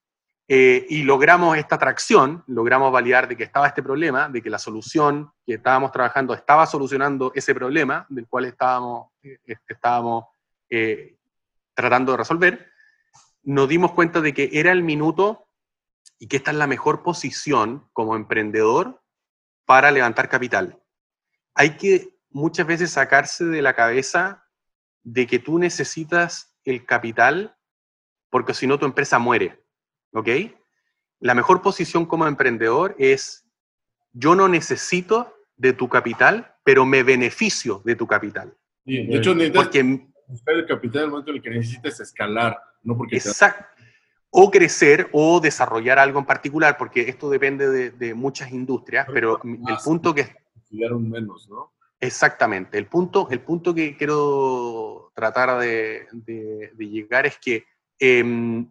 [0.52, 4.58] eh, y logramos esta atracción, logramos validar de que estaba este problema, de que la
[4.58, 10.24] solución que estábamos trabajando estaba solucionando ese problema del cual estábamos, eh, estábamos
[10.68, 11.18] eh,
[11.72, 12.68] tratando de resolver,
[13.44, 15.46] nos dimos cuenta de que era el minuto
[16.18, 19.00] y que esta es la mejor posición como emprendedor
[19.66, 20.82] para levantar capital.
[21.54, 24.44] Hay que muchas veces sacarse de la cabeza
[25.02, 27.56] de que tú necesitas el capital
[28.30, 29.60] porque si no tu empresa muere.
[30.12, 30.28] ¿ok?
[31.20, 33.46] La mejor posición como emprendedor es,
[34.12, 38.54] yo no necesito de tu capital, pero me beneficio de tu capital.
[38.84, 42.58] de hecho, necesitas porque, buscar el capital en el momento en el que necesites escalar,
[42.82, 43.16] no porque...
[43.16, 43.66] Exacto.
[44.32, 49.76] O crecer o desarrollar algo en particular, porque esto depende de, muchas industrias, pero el
[49.84, 50.36] punto que...
[50.54, 51.72] Estudiaron menos, ¿no?
[52.00, 52.78] Exactamente.
[52.78, 56.06] El punto, el punto que quiero tratar de,
[56.78, 57.64] llegar es que
[57.98, 58.70] em,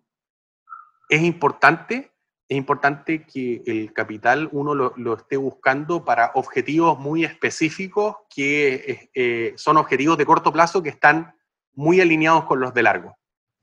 [1.09, 2.11] es importante,
[2.47, 9.53] es importante que el capital uno lo, esté buscando para objetivos muy específicos que eh,
[9.55, 11.35] son objetivos de corto plazo que están
[11.73, 13.15] muy alineados con los de largo.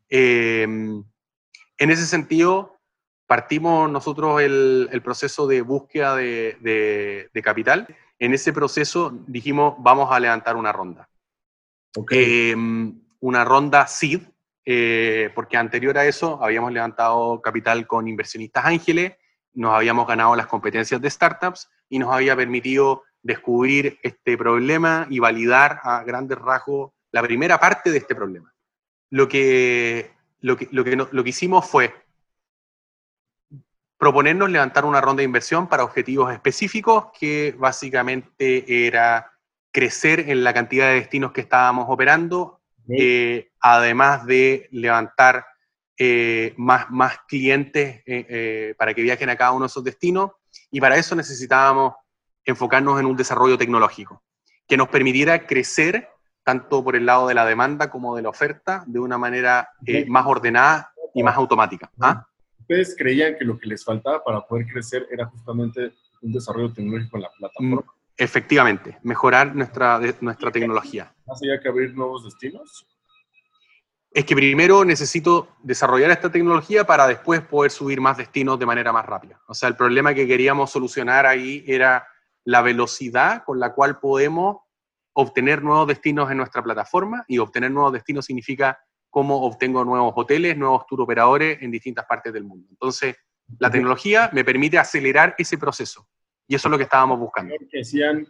[0.08, 1.02] Em,
[1.78, 2.78] en ese sentido,
[3.26, 7.86] partimos nosotros el, proceso de búsqueda de, capital.
[8.18, 11.08] En ese proceso dijimos, vamos a levantar una ronda.
[12.10, 14.22] Em, una ronda SID,
[14.64, 19.14] eh, porque anterior a eso habíamos levantado capital con inversionistas ángeles,
[19.54, 25.18] nos habíamos ganado las competencias de startups y nos había permitido descubrir este problema y
[25.18, 28.52] validar a grandes rasgos la primera parte de este problema.
[29.10, 31.94] Lo que, lo que, lo que, lo que hicimos fue
[33.98, 39.32] proponernos levantar una ronda de inversión para objetivos específicos que básicamente era
[39.72, 45.46] crecer en la cantidad de destinos que estábamos operando, eh, además de levantar
[45.98, 50.32] eh, más, más clientes eh, para que viajen a cada uno de esos destinos
[50.70, 51.94] y para eso necesitábamos
[52.44, 54.22] enfocarnos en un desarrollo tecnológico
[54.68, 56.08] que nos permitiera crecer
[56.44, 59.70] tanto por el lado de la demanda como de la oferta de una manera
[60.06, 61.90] más ordenada y más automática.
[62.00, 62.26] ¿Ah?
[62.68, 67.16] ¿Ustedes creían que lo que les faltaba para poder crecer era justamente un desarrollo tecnológico
[67.16, 67.82] en la plataforma?
[67.82, 67.84] Mm,
[68.16, 71.14] efectivamente, mejorar nuestra, nuestra tecnología.
[71.26, 72.86] ¿Más allá que abrir nuevos destinos?
[74.16, 78.90] es que primero necesito desarrollar esta tecnología para después poder subir más destinos de manera
[78.90, 79.42] más rápida.
[79.46, 82.08] O sea, el problema que queríamos solucionar ahí era
[82.42, 84.62] la velocidad con la cual podemos
[85.12, 88.78] obtener nuevos destinos en nuestra plataforma y obtener nuevos destinos significa
[89.10, 92.66] cómo obtengo nuevos hoteles, nuevos tour operadores en distintas partes del mundo.
[92.70, 93.16] Entonces,
[93.58, 96.06] la tecnología me permite acelerar ese proceso
[96.46, 97.54] y eso es lo que estábamos buscando.
[97.70, 98.26] Que decían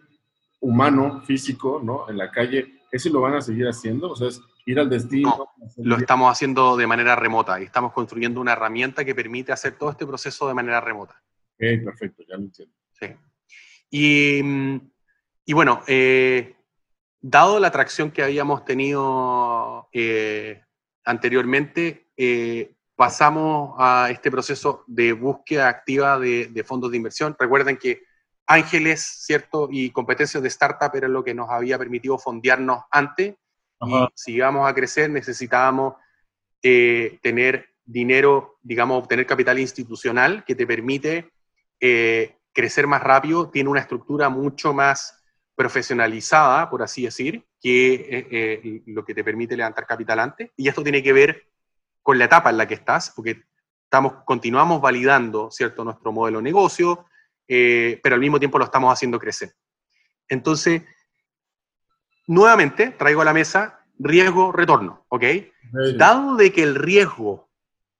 [0.60, 2.08] humano, físico, ¿no?
[2.08, 4.10] En la calle, ¿ese lo van a seguir haciendo?
[4.10, 5.48] O sea, es ir al destino.
[5.78, 9.90] lo estamos haciendo de manera remota y estamos construyendo una herramienta que permite hacer todo
[9.90, 11.22] este proceso de manera remota.
[11.54, 12.74] Ok, perfecto, ya lo entiendo.
[12.92, 13.06] Sí.
[13.90, 14.40] Y,
[15.44, 16.56] y bueno, eh,
[17.20, 20.62] dado la atracción que habíamos tenido eh,
[21.06, 27.34] anteriormente, eh, pasamos a este proceso de búsqueda activa de, de, fondos de inversión.
[27.38, 28.02] Recuerden que
[28.46, 29.68] ángeles, ¿cierto?
[29.70, 33.34] Y competencias de startup era lo que nos había permitido fondearnos antes
[33.84, 35.94] y si íbamos a crecer necesitábamos
[36.62, 41.30] eh, tener dinero, digamos, obtener capital institucional que te permite
[41.80, 45.15] eh, crecer más rápido, tiene una estructura mucho más
[45.56, 50.50] profesionalizada, por así decir, que eh, lo que te permite levantar capital antes.
[50.56, 51.48] Y esto tiene que ver
[52.02, 53.42] con la etapa en la que estás, porque
[53.82, 57.06] estamos, continuamos validando, ¿cierto?, nuestro modelo de negocio,
[57.48, 59.54] pero al mismo tiempo lo estamos haciendo crecer.
[60.28, 60.82] Entonces,
[62.26, 65.24] nuevamente traigo a la mesa riesgo-retorno, ¿ok?
[65.96, 67.48] Dado de que el riesgo,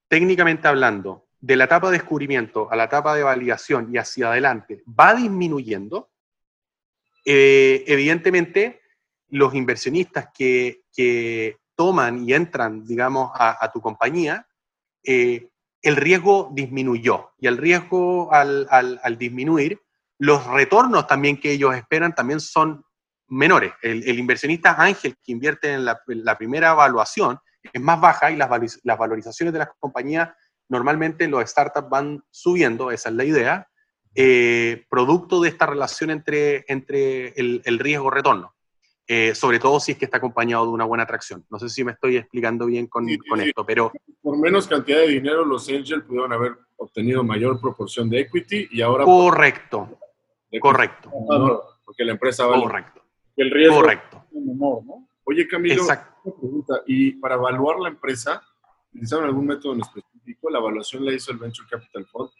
[0.08, 4.82] técnicamente hablando, de la etapa de descubrimiento a la etapa de validación y hacia adelante
[4.88, 6.10] va disminuyendo,
[7.26, 8.80] eh, evidentemente
[9.28, 10.82] los inversionistas que,
[11.74, 14.46] toman y entran, digamos, a, tu compañía,
[15.04, 15.50] eh,
[15.82, 17.32] el riesgo disminuyó.
[17.36, 19.78] Y el riesgo al, al disminuir,
[20.18, 22.82] los retornos también que ellos esperan también son
[23.28, 23.72] menores.
[23.82, 28.98] El, inversionista ángel que invierte en la, primera evaluación es más baja y las, las
[28.98, 30.30] valorizaciones de las compañías
[30.68, 33.68] normalmente los startups van subiendo, esa es la idea,
[34.16, 38.54] eh, producto de esta relación entre, entre el, riesgo-retorno.
[39.08, 41.44] Eh, sobre todo si es que está acompañado de una buena atracción.
[41.48, 43.92] No sé si me estoy explicando bien con, con esto, pero...
[44.20, 48.82] Por menos cantidad de dinero, los angels pudieron haber obtenido mayor proporción de equity y
[48.82, 49.04] ahora...
[49.04, 49.98] Correcto,
[50.60, 51.12] correcto.
[51.84, 54.24] Porque la empresa vale Correcto el riesgo Correcto.
[54.32, 55.08] menor, ¿no?
[55.24, 56.82] Oye, Camilo, una pregunta.
[56.86, 58.42] ¿Y para evaluar la empresa,
[58.90, 60.50] utilizaron algún método en específico?
[60.50, 62.30] La evaluación la hizo el Venture Capital Fund.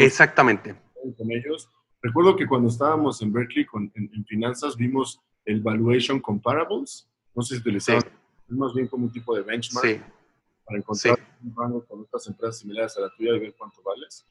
[0.00, 0.74] Exactamente.
[1.16, 1.68] Con ellos.
[2.00, 7.08] Recuerdo que cuando estábamos en Berkeley con, en, finanzas vimos el Valuation Comparables.
[7.34, 8.02] No sé si utilizaron,
[8.48, 10.00] más bien como un tipo de benchmark sí.
[10.64, 14.26] para encontrar un rango con otras empresas similares a la tuya y ver cuánto vales.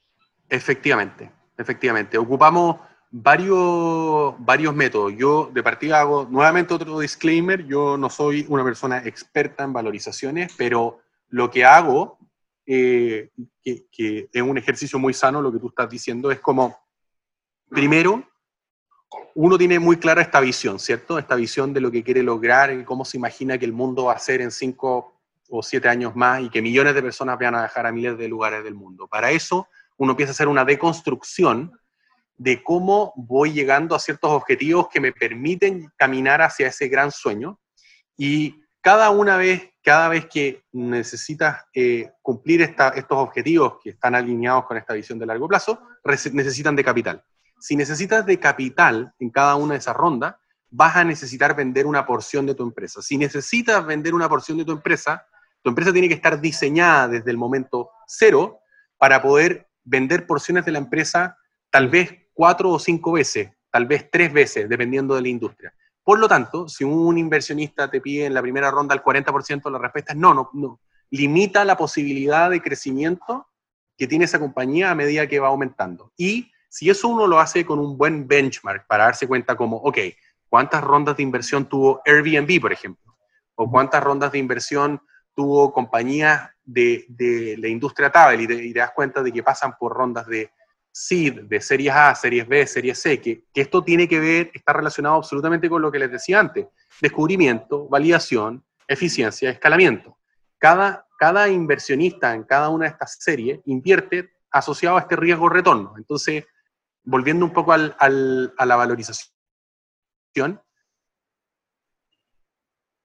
[0.48, 2.16] Efectivamente, efectivamente.
[2.16, 2.76] Ocupamos
[3.10, 5.14] varios, varios métodos.
[5.16, 10.54] Yo de partida hago nuevamente otro disclaimer, yo no soy una persona experta en valorizaciones,
[10.56, 12.18] pero lo que hago,
[12.74, 13.30] eh,
[13.92, 16.74] que, es un ejercicio muy sano, lo que tú estás diciendo, es como,
[17.68, 18.26] primero,
[19.34, 21.18] uno tiene muy clara esta visión, ¿cierto?
[21.18, 24.14] Esta visión de lo que quiere lograr y cómo se imagina que el mundo va
[24.14, 27.60] a ser en cinco o siete años más y que millones de personas van a
[27.60, 29.06] viajar a miles de lugares del mundo.
[29.06, 31.78] Para eso, uno empieza a hacer una deconstrucción
[32.38, 37.60] de cómo voy llegando a ciertos objetivos que me permiten caminar hacia ese gran sueño.
[38.16, 44.64] Y cada una vez, cada vez que necesitas eh, cumplir estos objetivos que están alineados
[44.64, 45.80] con esta visión de largo plazo,
[46.32, 47.24] necesitan de capital.
[47.58, 50.36] Si necesitas de capital en cada una de esas rondas,
[50.70, 53.02] vas a necesitar vender una porción de tu empresa.
[53.02, 55.26] Si necesitas vender una porción de tu empresa,
[55.62, 58.60] tu empresa tiene que estar diseñada desde el momento cero
[58.96, 61.36] para poder vender porciones de la empresa
[61.70, 65.74] tal vez cuatro o cinco veces, tal vez tres veces, dependiendo de la industria.
[66.04, 69.78] Por lo tanto, si un inversionista te pide en la primera ronda el 40%, la
[69.78, 70.80] respuesta es no, no, no.
[71.10, 73.46] Limita la posibilidad de crecimiento
[73.96, 76.12] que tiene esa compañía a medida que va aumentando.
[76.16, 79.98] Y si eso uno lo hace con un buen benchmark para darse cuenta como, ok,
[80.48, 83.16] ¿cuántas rondas de inversión tuvo Airbnb, por ejemplo?
[83.54, 85.00] ¿O cuántas rondas de inversión
[85.34, 88.40] tuvo compañías de, de la industria travel?
[88.40, 90.50] Y te, y te das cuenta de que pasan por rondas de
[90.92, 95.16] SID, de series A, series B, series C, que, esto tiene que ver, está relacionado
[95.16, 96.66] absolutamente con lo que les decía antes,
[97.00, 100.18] descubrimiento, validación, eficiencia, escalamiento.
[100.58, 105.94] Cada, cada inversionista en cada una de estas series invierte asociado a este riesgo retorno.
[105.96, 106.44] Entonces,
[107.02, 109.32] volviendo un poco al, a la valorización,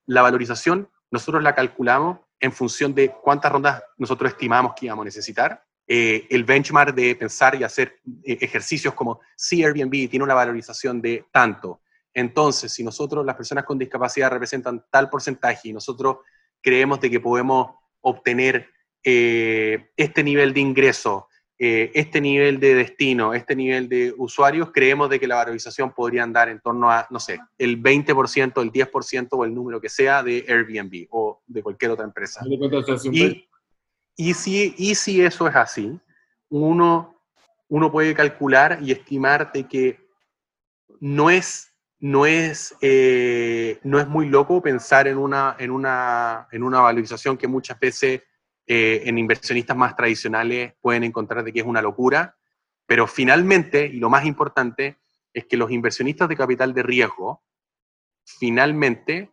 [0.06, 5.06] la valorización nosotros la calculamos en función de cuántas rondas nosotros estimamos que íbamos a
[5.06, 5.64] necesitar.
[5.90, 11.00] Eh, el benchmark de pensar y hacer eh, ejercicios como si Airbnb tiene una valorización
[11.00, 11.80] de tanto.
[12.12, 16.18] Entonces, si nosotros, las personas con discapacidad, representan tal porcentaje y nosotros
[16.60, 18.68] creemos de que podemos obtener
[19.02, 21.28] eh, este nivel de ingreso
[21.60, 26.22] eh, este nivel de destino, este nivel de usuarios, creemos de que la valorización podría
[26.22, 30.22] andar en torno a, no sé, el 20%, el 10% o el número que sea
[30.22, 32.44] de Airbnb o de cualquier otra empresa.
[33.10, 33.48] Y,
[34.18, 35.96] y, si, y si eso es así,
[36.48, 37.22] uno,
[37.68, 40.08] uno puede calcular y estimar de que
[40.98, 46.64] no es, no es, eh, no es muy loco pensar en una, en, una, en
[46.64, 48.22] una valorización que muchas veces
[48.66, 52.36] eh, en inversionistas más tradicionales pueden encontrar de que es una locura,
[52.86, 54.98] pero finalmente, y lo más importante,
[55.32, 57.44] es que los inversionistas de capital de riesgo
[58.24, 59.30] finalmente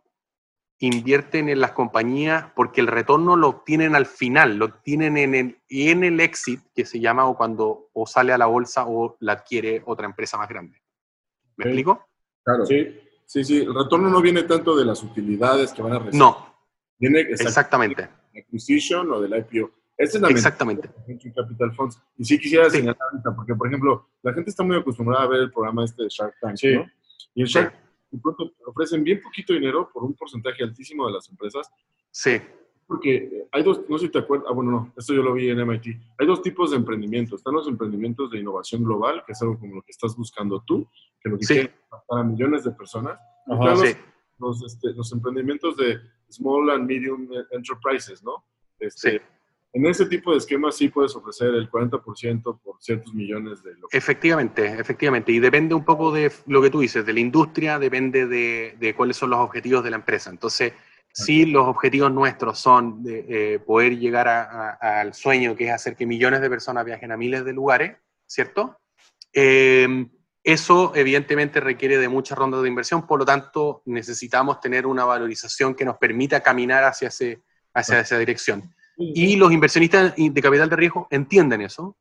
[0.78, 5.58] invierten en las compañías porque el retorno lo obtienen al final, lo obtienen en el,
[5.68, 9.32] en el exit, que se llama o cuando o sale a la bolsa o la
[9.32, 10.78] adquiere otra empresa más grande.
[11.56, 12.06] ¿Me explico?
[12.44, 12.66] Claro.
[12.66, 13.58] Sí, sí, sí.
[13.58, 16.18] El retorno no viene tanto de las utilidades que van a recibir.
[16.18, 16.54] No.
[16.98, 18.08] Viene exactamente
[18.38, 19.70] acquisition o del IPO.
[19.96, 20.90] Esa es la Exactamente.
[21.34, 22.02] Capital Funds.
[22.18, 22.96] Y sí quisiera señalar
[23.34, 26.34] porque, por ejemplo, la gente está muy acostumbrada a ver el programa este de Shark
[26.40, 26.86] Tank, ¿no?
[27.34, 27.74] Y en Shark
[28.16, 31.68] de pronto ofrecen bien poquito dinero por un porcentaje altísimo de las empresas.
[32.10, 32.40] Sí.
[32.86, 35.50] Porque hay dos, no sé si te acuerdas, ah, bueno, no, esto yo lo vi
[35.50, 35.86] en MIT.
[36.18, 37.40] Hay dos tipos de emprendimientos.
[37.40, 40.88] Están los emprendimientos de innovación global, que es algo como lo que estás buscando tú,
[41.20, 41.68] que lo que sí.
[42.06, 43.18] para millones de personas.
[43.76, 43.96] sí.
[44.38, 45.98] los, este, los emprendimientos de
[46.28, 48.44] small and medium enterprises, ¿no?
[48.78, 49.24] Este, sí.
[49.76, 53.74] En ese tipo de esquemas sí puedes ofrecer el 40% por ciertos millones de...
[53.74, 55.32] Lo Efectivamente, efectivamente.
[55.32, 58.94] Y depende un poco de lo que tú dices, de la industria, depende de, de
[58.94, 60.30] cuáles son los objetivos de la empresa.
[60.30, 60.72] Entonces,
[61.12, 64.28] sí, los objetivos nuestros son de, eh, poder llegar
[64.80, 68.78] al sueño que es hacer que millones de personas viajen a miles de lugares, ¿cierto?
[69.34, 70.06] Eh,
[70.42, 75.74] eso evidentemente requiere de muchas rondas de inversión, por lo tanto necesitamos tener una valorización
[75.74, 77.42] que nos permita caminar hacia, ese,
[77.74, 78.74] hacia esa dirección.
[78.98, 81.96] Y los inversionistas de capital de riesgo entienden eso.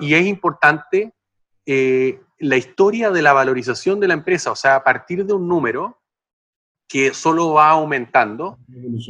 [0.00, 1.12] Y es importante
[1.64, 5.48] eh, la historia de la valorización de la empresa, o sea, a partir de un
[5.48, 6.00] número
[6.88, 8.58] que solo va aumentando,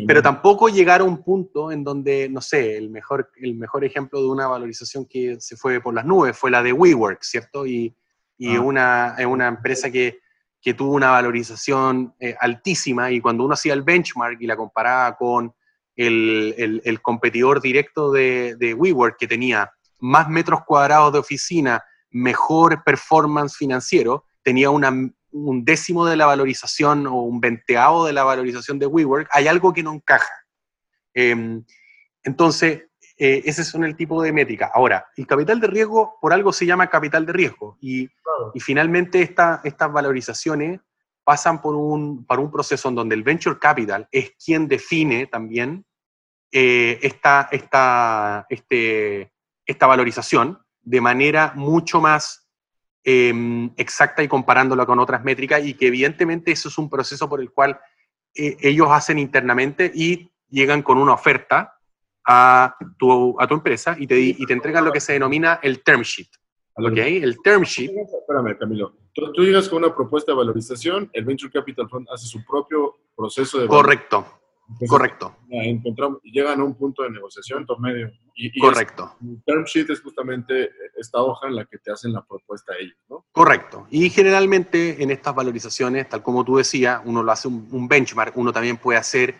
[0.07, 4.21] pero tampoco llegar a un punto en donde, no sé, el mejor, el mejor ejemplo
[4.21, 7.67] de una valorización que se fue por las nubes fue la de WeWork, ¿cierto?
[7.67, 7.95] Y,
[8.39, 10.21] y es una, una empresa que,
[10.61, 13.11] que, tuvo una valorización eh, altísima.
[13.11, 15.53] Y cuando uno hacía el benchmark y la comparaba con
[15.97, 21.83] el, el, el competidor directo de, de, WeWork que tenía más metros cuadrados de oficina,
[22.11, 24.91] mejor performance financiero, tenía una,
[25.33, 29.73] un décimo de la valorización o un venteado de la valorización de WeWork, hay algo
[29.73, 30.33] que no encaja.
[31.15, 31.61] Eh,
[32.23, 32.83] entonces,
[33.19, 34.71] eh, ese son el tipo de métrica.
[34.75, 38.11] Ahora, el capital de riesgo por algo se llama capital de riesgo y,
[38.53, 40.81] y finalmente esta, estas valorizaciones
[41.27, 45.85] pasan por un, un proceso en donde el venture capital es quien define también
[46.53, 49.33] eh, esta, esta, este,
[49.67, 52.49] esta valorización de manera mucho más
[53.03, 57.41] em, exacta y comparándola con otras métricas y que evidentemente eso es un proceso por
[57.41, 57.81] el cual
[58.33, 61.75] eh, ellos hacen internamente y llegan con una oferta
[62.25, 65.83] a tu, a tu empresa y te, y te entregan lo que se denomina el
[65.83, 66.29] term sheet.
[66.77, 66.99] ¿Ok?
[66.99, 67.91] El term sheet.
[67.91, 68.93] Espérame, Camilo.
[69.15, 72.97] Tú, tú, llegas con una propuesta de valorización, el Venture Capital Fund hace su propio
[73.17, 74.27] proceso de Correcto.
[74.89, 75.37] Correcto.
[75.49, 77.61] Encontramos, llegan a un punto de negociación.
[77.61, 78.11] Punto medio.
[78.35, 79.17] Y, Correcto.
[79.23, 82.77] el term sheet es justamente esta hoja en la que te hacen la propuesta a
[82.77, 83.25] ellos, ¿no?
[83.33, 83.87] Correcto.
[83.91, 88.37] Y generalmente en estas valorizaciones, tal como tú decías, uno lo hace un, un benchmark,
[88.37, 89.37] uno también puede hacer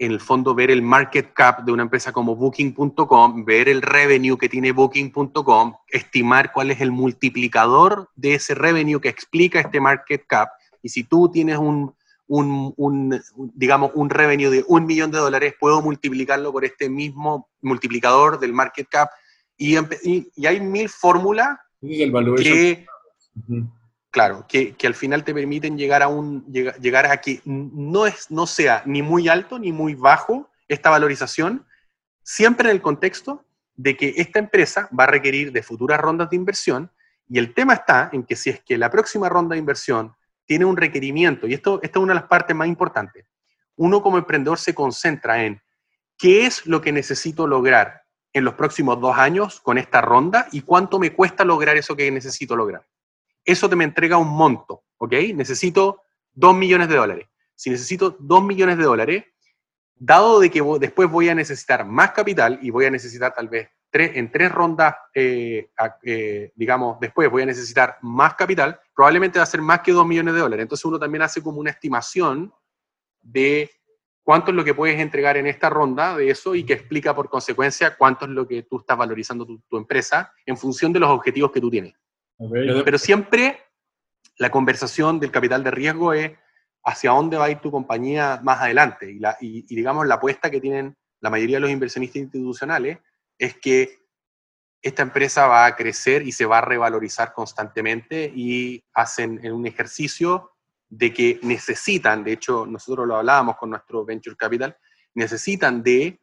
[0.00, 4.38] en el fondo ver el market cap de una empresa como Booking.com, ver el revenue
[4.38, 10.24] que tiene Booking.com, estimar cuál es el multiplicador de ese revenue que explica este market
[10.26, 10.48] cap.
[10.82, 11.94] Y si tú tienes un,
[12.26, 13.20] un,
[13.54, 18.54] digamos, un revenue de un millón de dólares, puedo multiplicarlo por este mismo multiplicador del
[18.54, 19.10] market cap.
[19.58, 22.86] Y, y, hay mil fórmulas que...
[24.10, 28.46] Claro, que, al final te permiten llegar a, un, llegar a que no, es, no
[28.46, 31.64] sea ni muy alto ni muy bajo esta valorización,
[32.22, 33.44] siempre en el contexto
[33.76, 36.90] de que esta empresa va a requerir de futuras rondas de inversión
[37.28, 40.64] y el tema está en que si es que la próxima ronda de inversión tiene
[40.64, 43.26] un requerimiento, y esto, esta es una de las partes más importantes,
[43.76, 45.62] uno como emprendedor se concentra en
[46.18, 48.02] qué es lo que necesito lograr
[48.32, 52.10] en los próximos dos años con esta ronda y cuánto me cuesta lograr eso que
[52.10, 52.84] necesito lograr.
[53.44, 55.12] Eso te me entrega un monto, ¿ok?
[55.34, 57.26] Necesito dos millones de dólares.
[57.54, 59.24] Si necesito dos millones de dólares,
[59.94, 63.68] dado de que después voy a necesitar más capital y voy a necesitar tal vez
[63.90, 65.70] tres, en tres rondas, eh,
[66.02, 70.06] eh, digamos, después voy a necesitar más capital, probablemente va a ser más que dos
[70.06, 70.62] millones de dólares.
[70.62, 72.52] Entonces uno también hace como una estimación
[73.20, 73.70] de
[74.22, 77.28] cuánto es lo que puedes entregar en esta ronda de eso y que explica por
[77.28, 81.50] consecuencia cuánto es lo que tú estás valorizando tu empresa en función de los objetivos
[81.50, 81.94] que tú tienes.
[82.48, 83.58] Pero siempre
[84.38, 86.32] la conversación del capital de riesgo es
[86.84, 89.10] hacia dónde va a ir tu compañía más adelante.
[89.10, 92.98] Y, la, y, digamos, la apuesta que tienen la mayoría de los inversionistas institucionales
[93.38, 93.98] es que
[94.82, 100.52] esta empresa va a crecer y se va a revalorizar constantemente y hacen un ejercicio
[100.88, 104.76] de que necesitan, de hecho nosotros lo hablábamos con nuestro Venture Capital,
[105.14, 106.19] necesitan de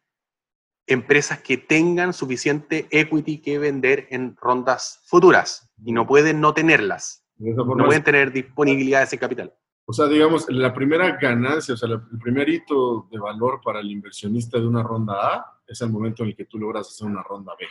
[0.87, 7.25] empresas que tengan suficiente equity que vender en rondas futuras y no pueden no tenerlas.
[7.37, 9.53] No pueden tener disponibilidad de ese capital.
[9.85, 13.91] O sea, digamos, la primera ganancia, o sea, el primer hito de valor para el
[13.91, 17.23] inversionista de una ronda A es el momento en el que tú logras hacer una
[17.23, 17.65] ronda B.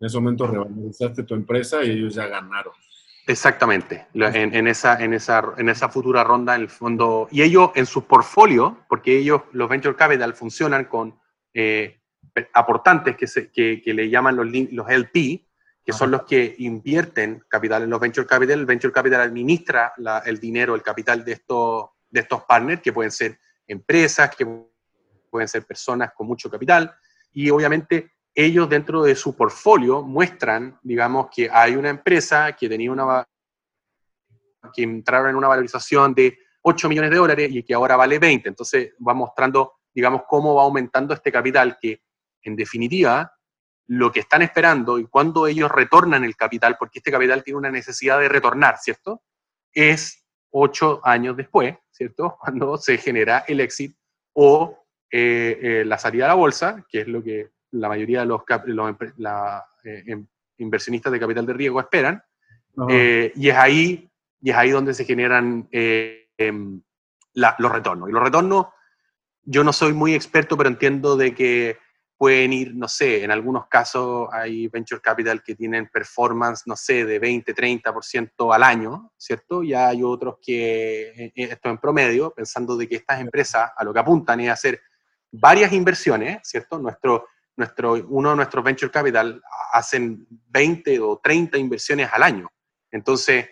[0.00, 2.74] En ese momento revalorizaste tu empresa y ellos ya ganaron.
[3.26, 7.86] Exactamente, en, esa, en, esa, en esa futura ronda, en el fondo, y ellos en
[7.86, 11.18] su portfolio, porque ellos, los Venture Capital, funcionan con
[11.54, 12.02] eh,
[12.52, 15.46] aportantes que, se, que, que, le llaman los, los LP,
[15.84, 18.58] que son los que invierten capital en los venture capital.
[18.58, 19.92] El venture capital administra
[20.24, 24.46] el dinero, el capital de estos, de estos partners, que pueden ser empresas, que
[25.30, 26.94] pueden ser personas con mucho capital,
[27.32, 32.90] y obviamente ellos dentro de su portfolio muestran, digamos, que hay una empresa que tenía
[32.90, 33.26] una
[34.72, 38.48] que entraron en una valorización de 8 millones de dólares y que ahora vale 20.
[38.48, 42.00] Entonces va mostrando, digamos, cómo va aumentando este capital que,
[42.44, 43.32] en definitiva,
[43.86, 47.70] lo que están esperando y cuando ellos retornan el capital, porque este capital tiene una
[47.70, 49.22] necesidad de retornar, ¿cierto?
[49.72, 52.36] Es ocho años después, ¿cierto?
[52.40, 53.96] Cuando se genera el exit
[54.32, 58.26] o eh, eh, la salida a la bolsa, que es lo que la mayoría de
[58.26, 58.42] los,
[59.84, 60.26] eh, em,
[60.58, 62.22] inversionistas de capital de riesgo esperan,
[62.88, 66.82] y, es ahí, y es ahí donde se generan em,
[67.34, 68.08] los retornos.
[68.08, 68.66] Y los retornos,
[69.42, 71.78] yo no soy muy experto, pero entiendo de que
[72.16, 77.04] pueden ir, no sé, en algunos casos hay venture capital que tienen performance, no sé,
[77.04, 79.62] de 20, 30% al año, ¿cierto?
[79.62, 83.84] Y hay otros que, eh, eh, esto en promedio, pensando de que estas empresas a
[83.84, 84.80] lo que apuntan es hacer
[85.30, 86.78] varias inversiones, ¿cierto?
[86.78, 89.42] Nuestro, nuestro, uno de nuestros venture capital
[89.72, 92.48] hacen 20 o 30 inversiones al año.
[92.92, 93.48] Entonces,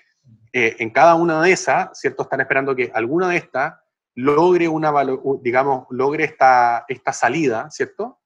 [0.52, 2.22] eh, en cada una de esas, ¿cierto?
[2.22, 3.74] Están esperando que alguna de estas
[4.14, 4.92] logre una,
[5.40, 8.22] digamos, logre esta, esta salida, ¿cierto?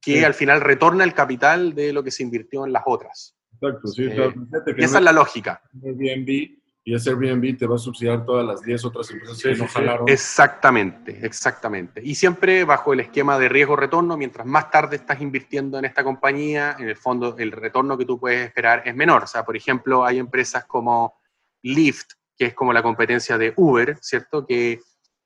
[0.00, 3.36] Que al final retorna el capital de lo que se invirtió en las otras.
[3.60, 4.04] Exacto, sí.
[4.04, 4.34] Eh,
[4.76, 5.62] esa es la lógica.
[5.82, 6.58] Airbnb
[6.88, 10.08] y ese Airbnb te va a subsidiar todas las 10 otras empresas que no jalaron.
[10.08, 12.00] Exactamente, exactamente.
[12.02, 16.76] Y siempre bajo el esquema de riesgo-retorno, mientras más tarde estás invirtiendo en esta compañía,
[16.78, 19.24] en el fondo el retorno que tú puedes esperar es menor.
[19.24, 21.20] O sea, por ejemplo, hay empresas como
[21.60, 24.46] Lyft, que es como la competencia de Uber, ¿cierto?
[24.46, 24.80] Que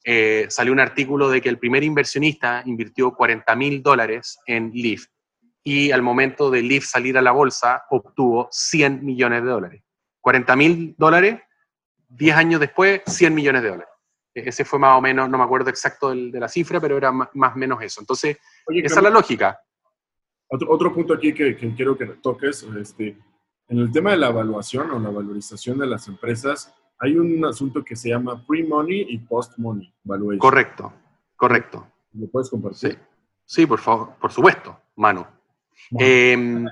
[0.04, 5.10] eh, salió un artículo de que el primer inversionista invirtió 40 mil dólares en Lyft
[5.64, 9.82] y al momento de Lyft salir a la bolsa obtuvo 100 millones de dólares.
[10.20, 11.40] 40 mil dólares,
[12.08, 13.92] 10 años después, 100 millones de dólares.
[14.34, 17.12] E-, ese fue más o menos, no me acuerdo exacto de la cifra, pero era
[17.12, 18.00] más o menos eso.
[18.00, 18.38] Entonces,
[18.68, 19.60] esa es la lógica.
[20.48, 23.16] Otro, otro punto aquí que, que, quiero que toques, este,
[23.68, 27.84] en el tema de la evaluación o la valorización de las empresas, hay un asunto
[27.84, 30.38] que se llama pre-money y post-money valuation.
[30.38, 30.92] Correcto,
[31.34, 31.84] correcto.
[32.12, 32.92] ¿Me puedes compartir?
[32.92, 32.98] Sí,
[33.44, 35.26] sí por favor, por supuesto, mano.
[35.98, 36.64] Em,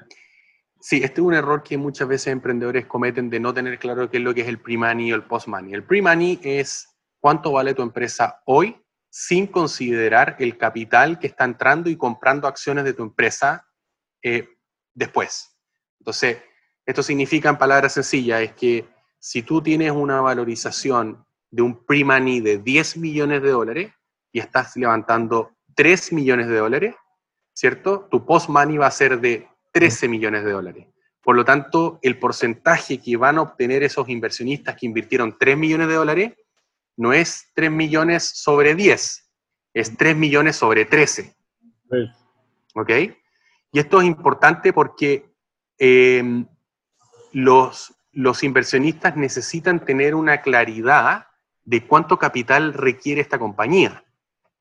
[0.78, 4.18] sí, este es un error que muchas veces emprendedores cometen de no tener claro qué
[4.18, 5.74] es lo que es el pre-money o el post-money.
[5.74, 11.90] El pre-money es cuánto vale tu empresa hoy sin considerar el capital que está entrando
[11.90, 13.66] y comprando acciones de tu empresa
[14.22, 14.48] eh,
[14.94, 15.56] después.
[15.98, 16.38] Entonces,
[16.86, 22.40] esto significa en palabras sencillas, es que si tú tienes una valorización de un pre-money
[22.40, 23.92] de 10 millones de dólares
[24.32, 26.94] y estás levantando 3 millones de dólares,
[27.52, 28.08] ¿cierto?
[28.10, 30.86] Tu post-money va a ser de 13 millones de dólares.
[31.22, 35.88] Por lo tanto, el porcentaje que van a obtener esos inversionistas que invirtieron 3 millones
[35.88, 36.32] de dólares
[36.96, 39.30] no es 3 millones sobre 10,
[39.74, 41.36] es 3 millones sobre 13.
[42.74, 42.90] ¿Ok?
[43.72, 45.30] Y esto es importante porque
[45.78, 46.44] eh,
[47.32, 51.26] los, los inversionistas necesitan tener una claridad
[51.64, 54.04] de cuánto capital requiere esta compañía.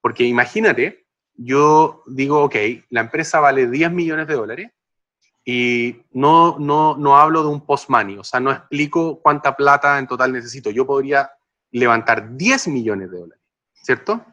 [0.01, 1.05] Porque imagínate
[1.41, 2.55] yo digo, ok,
[2.89, 4.71] la empresa vale 10 millones de dólares
[5.45, 10.07] y no, no, no hablo de un post-money, o sea, no explico cuánta plata en
[10.07, 10.69] total necesito.
[10.69, 11.31] Yo podría
[11.71, 13.43] levantar 10 millones de dólares,
[13.73, 14.25] ¿cierto?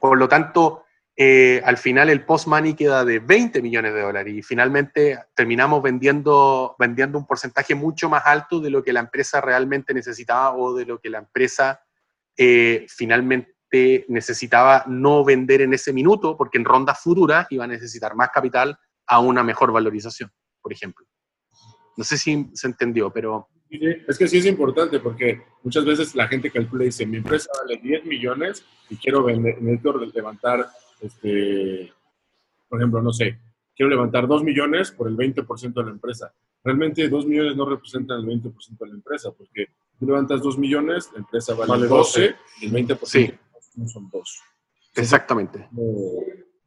[0.00, 0.84] Por lo tanto,
[1.20, 6.76] eh, al final el post-money queda de 20 millones de dólares y finalmente terminamos vendiendo,
[6.78, 10.86] vendiendo un porcentaje mucho más alto de lo que la empresa realmente necesitaba o de
[10.86, 11.80] lo que la empresa
[12.36, 18.14] eh, finalmente necesitaba no vender en ese minuto, porque en rondas futuras iba a necesitar
[18.14, 20.30] más capital a una mejor valorización
[20.68, 21.06] por ejemplo.
[21.96, 23.48] No sé si se entendió, pero...
[23.70, 27.50] es que sí es importante porque muchas veces la gente calcula y dice, mi empresa
[27.62, 30.68] vale 10 millones y quiero vender, necesito levantar,
[31.00, 31.92] este,
[32.68, 33.38] por ejemplo, no sé,
[33.74, 36.32] quiero levantar 2 millones por el 20% de la empresa.
[36.64, 39.68] Realmente 2 millones no representan el 20% de la empresa porque
[39.98, 43.30] tú levantas 2 millones, la empresa vale, 12, y el 20% sí.
[43.76, 44.40] no son 2.
[44.96, 45.68] Exactamente.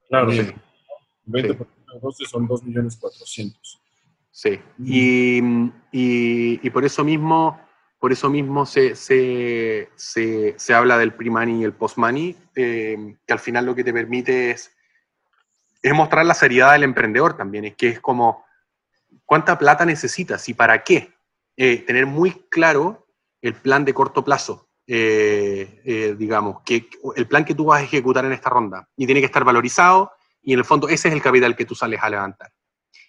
[0.08, 0.40] claro, sí.
[0.40, 0.54] el
[1.34, 3.82] 20% de 12 son 2 millones 400.
[4.34, 5.42] Sí, y,
[5.92, 7.60] y, por eso mismo,
[8.02, 13.38] por eso mismo se, se, se, habla del pre-money y el post-money, eh, que al
[13.38, 14.76] final lo que te permite es,
[15.84, 18.44] es mostrar la seriedad del emprendedor también, es que es como,
[19.24, 21.14] ¿cuánta plata necesitas y para qué?
[21.56, 23.06] Eh, tener muy claro
[23.40, 28.26] el plan de corto plazo, eh, digamos, que el plan que tú vas a ejecutar
[28.26, 31.22] en esta ronda, y tiene que estar valorizado, y en el fondo ese es el
[31.22, 32.52] capital que tú sales a levantar.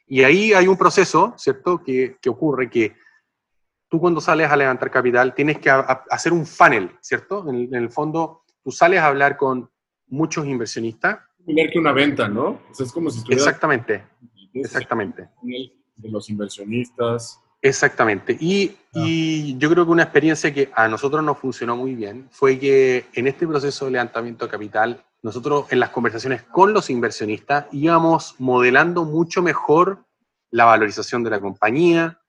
[0.06, 2.94] Y ahí hay un proceso, ¿cierto?, que, que ocurre que
[3.92, 7.46] tú cuando sales a levantar capital tienes que hacer un funnel, ¿cierto?
[7.50, 9.68] En, el fondo, tú sales a hablar con
[10.06, 11.18] muchos inversionistas.
[11.44, 12.62] Tener que una venta, ¿no?
[12.70, 13.42] es como si estuviera...
[13.42, 14.02] Exactamente,
[14.54, 15.28] exactamente.
[15.42, 17.38] De los inversionistas.
[17.60, 18.34] Exactamente.
[18.40, 19.00] Y, ah.
[19.04, 23.04] y, yo creo que una experiencia que a nosotros nos funcionó muy bien fue que
[23.12, 28.36] en este proceso de levantamiento de capital nosotros en las conversaciones con los inversionistas íbamos
[28.38, 30.06] modelando mucho mejor
[30.50, 32.21] la valorización de la compañía,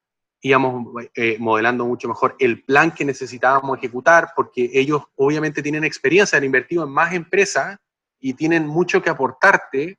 [0.43, 0.85] íbamos
[1.15, 6.43] eh, modelando mucho mejor el plan que necesitábamos ejecutar, porque ellos obviamente tienen experiencia, han
[6.43, 7.77] invertido en más empresas
[8.19, 9.97] y tienen mucho que aportarte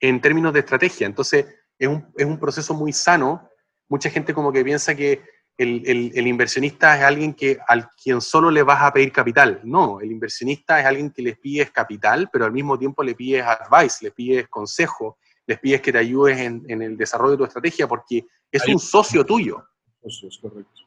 [0.00, 1.06] en términos de estrategia.
[1.06, 1.46] Entonces,
[1.78, 3.48] es un, es un proceso muy sano.
[3.88, 5.22] Mucha gente como que piensa que
[5.58, 9.60] el, inversionista es alguien que, al quien solo le vas a pedir capital.
[9.64, 13.44] No, el inversionista es alguien que les pides capital, pero al mismo tiempo le pides
[13.44, 17.86] advice, le pides consejo, les pides que te ayudes en, el desarrollo de tu estrategia,
[17.86, 19.62] porque es un socio tuyo.
[20.04, 20.82] Eso es correcto.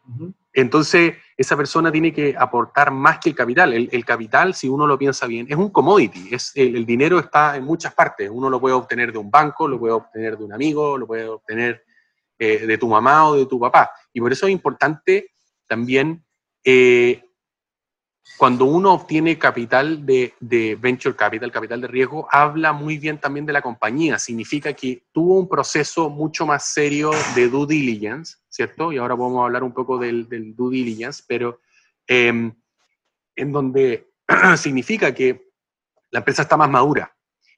[0.54, 3.74] Entonces, esa persona tiene que aportar más que el capital.
[3.74, 6.30] El, capital, si uno lo piensa bien, es un commodity.
[6.36, 8.30] Es, el, dinero está en muchas partes.
[8.32, 11.28] Uno lo puede obtener de un banco, lo puede obtener de un amigo, lo puede
[11.28, 11.84] obtener
[12.38, 13.90] eh, de tu mamá o de tu papá.
[14.14, 15.32] Y por eso es importante
[15.68, 16.24] también,
[16.64, 17.24] eh,
[18.38, 20.34] cuando uno obtiene capital de,
[20.80, 24.20] venture capital, capital de riesgo, habla muy bien también de la compañía.
[24.20, 28.92] Significa que tuvo un proceso mucho más serio de due diligence, ¿cierto?
[28.92, 31.62] Y ahora vamos a hablar un poco del, due diligence, pero
[32.06, 32.54] em,
[33.36, 34.12] en donde
[34.58, 35.50] significa que
[36.12, 37.16] la empresa está más madura.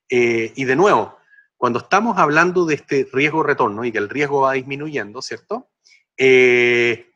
[0.10, 1.18] Eh, y de nuevo,
[1.58, 5.70] cuando estamos hablando de este riesgo-retorno y que el riesgo va disminuyendo, ¿cierto?
[6.16, 7.09] Eh,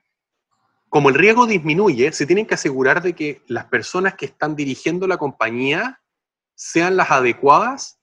[0.93, 5.07] como el riesgo disminuye, se tienen que asegurar de que las personas que están dirigiendo
[5.07, 5.99] la compañía
[6.53, 7.99] sean las adecuadas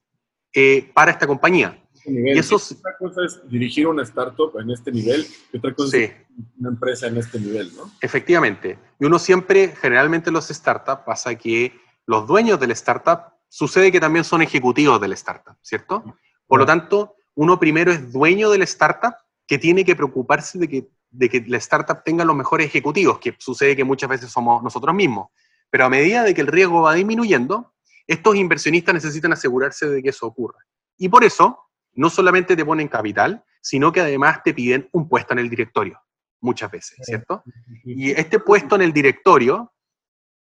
[0.53, 1.80] eh, para esta compañía.
[2.05, 6.14] Y eso otra cosa es dirigir una startup en este nivel y otra cosa es
[6.59, 7.93] una empresa en este nivel, ¿no?
[8.01, 8.76] Efectivamente.
[8.99, 11.72] Y uno siempre, generalmente los startups, pasa que
[12.07, 16.03] los dueños del startup sucede que también son ejecutivos del startup, ¿cierto?
[16.45, 19.14] Por lo tanto, uno primero es dueño del startup
[19.47, 23.34] que tiene que preocuparse de que, de que la startup tenga los mejores ejecutivos, que
[23.38, 25.28] sucede que muchas veces somos nosotros mismos.
[25.70, 27.74] Pero a medida de que el riesgo va disminuyendo,
[28.06, 30.58] estos inversionistas necesitan asegurarse de que eso ocurra.
[30.96, 31.58] Y por eso,
[31.94, 36.00] no solamente te ponen capital, sino que además te piden un puesto en el directorio,
[36.40, 37.42] muchas veces, ¿cierto?
[37.84, 39.72] Y este puesto en el directorio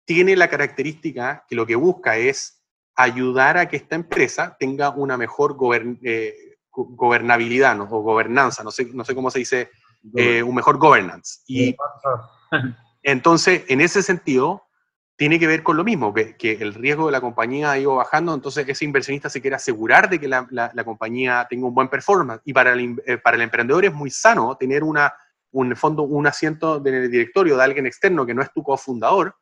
[0.05, 2.63] tiene la característica que lo que busca es
[2.97, 5.57] ayudar a que esta empresa tenga una mejor
[6.03, 7.85] eh, gobernabilidad ¿no?
[7.85, 9.71] o gobernanza, no sé, no sé cómo se dice,
[10.17, 11.41] eh, un mejor governance.
[11.47, 11.77] Y
[13.03, 14.65] entonces, en ese sentido,
[15.17, 17.97] tiene que ver con lo mismo, que, que, el riesgo de la compañía ha ido
[17.97, 21.89] bajando, entonces ese inversionista se quiere asegurar de que la, la, compañía tenga un buen
[21.89, 22.41] performance.
[22.45, 25.13] Y para el, eh, para el emprendedor es muy sano tener una,
[25.51, 29.35] un fondo, un asiento en el directorio de alguien externo que no es tu cofundador,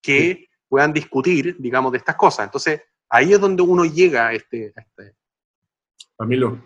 [0.00, 2.44] que puedan discutir, digamos, de estas cosas.
[2.44, 4.72] Entonces, Ahí es donde uno llega a este...
[4.76, 5.14] este.
[6.18, 6.58] Camilo,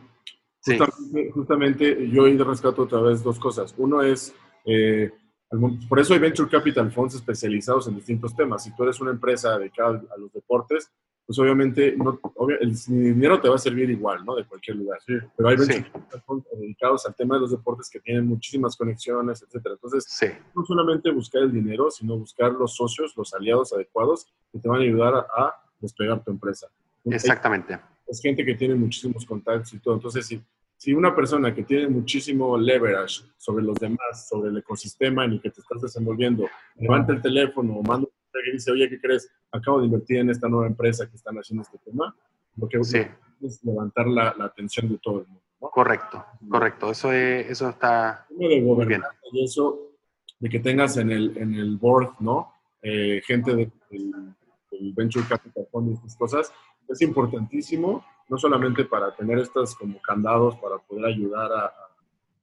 [1.34, 3.74] justamente, yo hoy rescato otra vez dos cosas.
[3.78, 4.34] Uno es,
[4.64, 5.10] eh,
[5.88, 8.64] por eso hay Venture Capital Funds especializados en distintos temas.
[8.64, 10.90] Si tú eres una empresa dedicada a los deportes,
[11.26, 14.34] pues obviamente no, obvia- el dinero te va a servir igual, ¿no?
[14.34, 14.98] De cualquier lugar.
[15.06, 15.14] Sí.
[15.36, 15.66] Pero hay Sí.
[15.68, 19.74] venture capital funds dedicados al tema de los deportes que tienen muchísimas conexiones, etcétera.
[19.76, 24.58] Entonces, Sí, no solamente buscar el dinero, sino buscar los socios, los aliados adecuados que
[24.58, 26.66] te van a ayudar a, a despegar tu empresa.
[27.04, 27.78] exactamente.
[28.10, 29.94] Es gente que tiene muchísimos contactos y todo.
[29.94, 30.42] Entonces, si,
[30.76, 35.40] si una persona que tiene muchísimo leverage sobre los demás, sobre el ecosistema en el
[35.40, 36.46] que te estás desenvolviendo,
[36.76, 39.30] levanta el teléfono o manda un mensaje y dice, oye, ¿qué crees?
[39.52, 42.14] Acabo de invertir en esta nueva empresa que están haciendo este tema.
[42.56, 42.98] Lo que Sí.
[43.42, 45.42] es levantar la, la atención de todo el mundo.
[45.60, 45.70] ¿no?
[45.70, 46.90] Correcto, correcto.
[46.90, 48.26] Eso, es, eso está...
[48.30, 49.92] De gobernanza y eso,
[50.40, 52.52] de que tengas en el, en el board, ¿no?
[52.82, 54.10] Eh, gente de- del,
[54.70, 56.52] del Venture Capital Fund y estas cosas,
[56.90, 61.72] es importantísimo, no solamente para tener estas como candados para poder ayudar a, a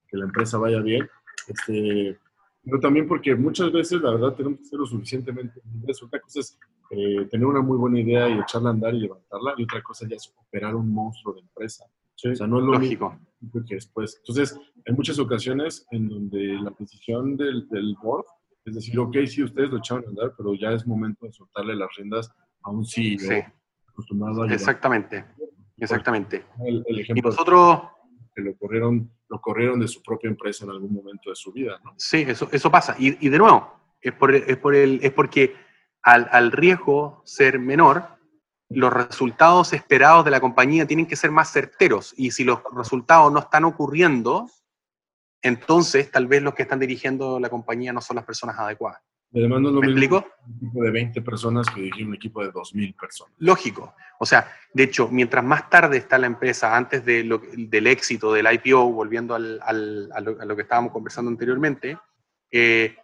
[0.08, 1.08] que la empresa vaya bien,
[1.46, 2.18] este,
[2.64, 6.02] pero también porque muchas veces, la verdad, tenemos que ser lo suficientemente libres.
[6.02, 6.58] Otra cosa es
[6.90, 10.06] eh, tener una muy buena idea y echarla a andar y levantarla, y otra cosa
[10.08, 11.84] ya es operar un monstruo de empresa.
[11.86, 13.66] O sea, no es lo mismo Lógico.
[13.66, 14.16] que después.
[14.18, 18.24] Entonces, hay muchas ocasiones en donde la decisión del, del board
[18.68, 21.74] es decir, ok, sí, ustedes lo echaron a andar, pero ya es momento de soltarle
[21.74, 22.30] las riendas
[22.62, 23.42] a un CEO Sí,
[23.98, 24.52] acostumbrado a llevar.
[24.52, 25.24] exactamente,
[25.76, 26.44] exactamente.
[26.64, 27.80] El, el Y ejemplo nosotros,
[28.34, 31.80] que lo corrieron, lo corrieron de su propia empresa en algún momento de su vida,
[31.84, 31.94] ¿no?
[31.96, 32.94] sí, eso, eso pasa.
[32.98, 35.56] Y, y de nuevo, es, por, es, por el, es porque
[36.02, 38.16] al, al riesgo ser menor,
[38.70, 42.14] los resultados esperados de la compañía tienen que ser más certeros.
[42.16, 44.48] Y si los resultados no están ocurriendo,
[45.42, 49.02] entonces tal vez los que están dirigiendo la compañía no son las personas adecuadas.
[49.30, 50.34] Y además no es lo ¿Me mismo explico?
[50.46, 53.34] un equipo de 20 personas que dirigir un equipo de 2.000 personas.
[53.38, 53.94] Lógico.
[54.18, 58.32] O sea, de hecho, mientras más tarde está la empresa, antes de lo- del éxito
[58.32, 61.98] del IPO, volviendo al- al- a, lo, a lo que estábamos conversando anteriormente,
[62.50, 62.96] eh,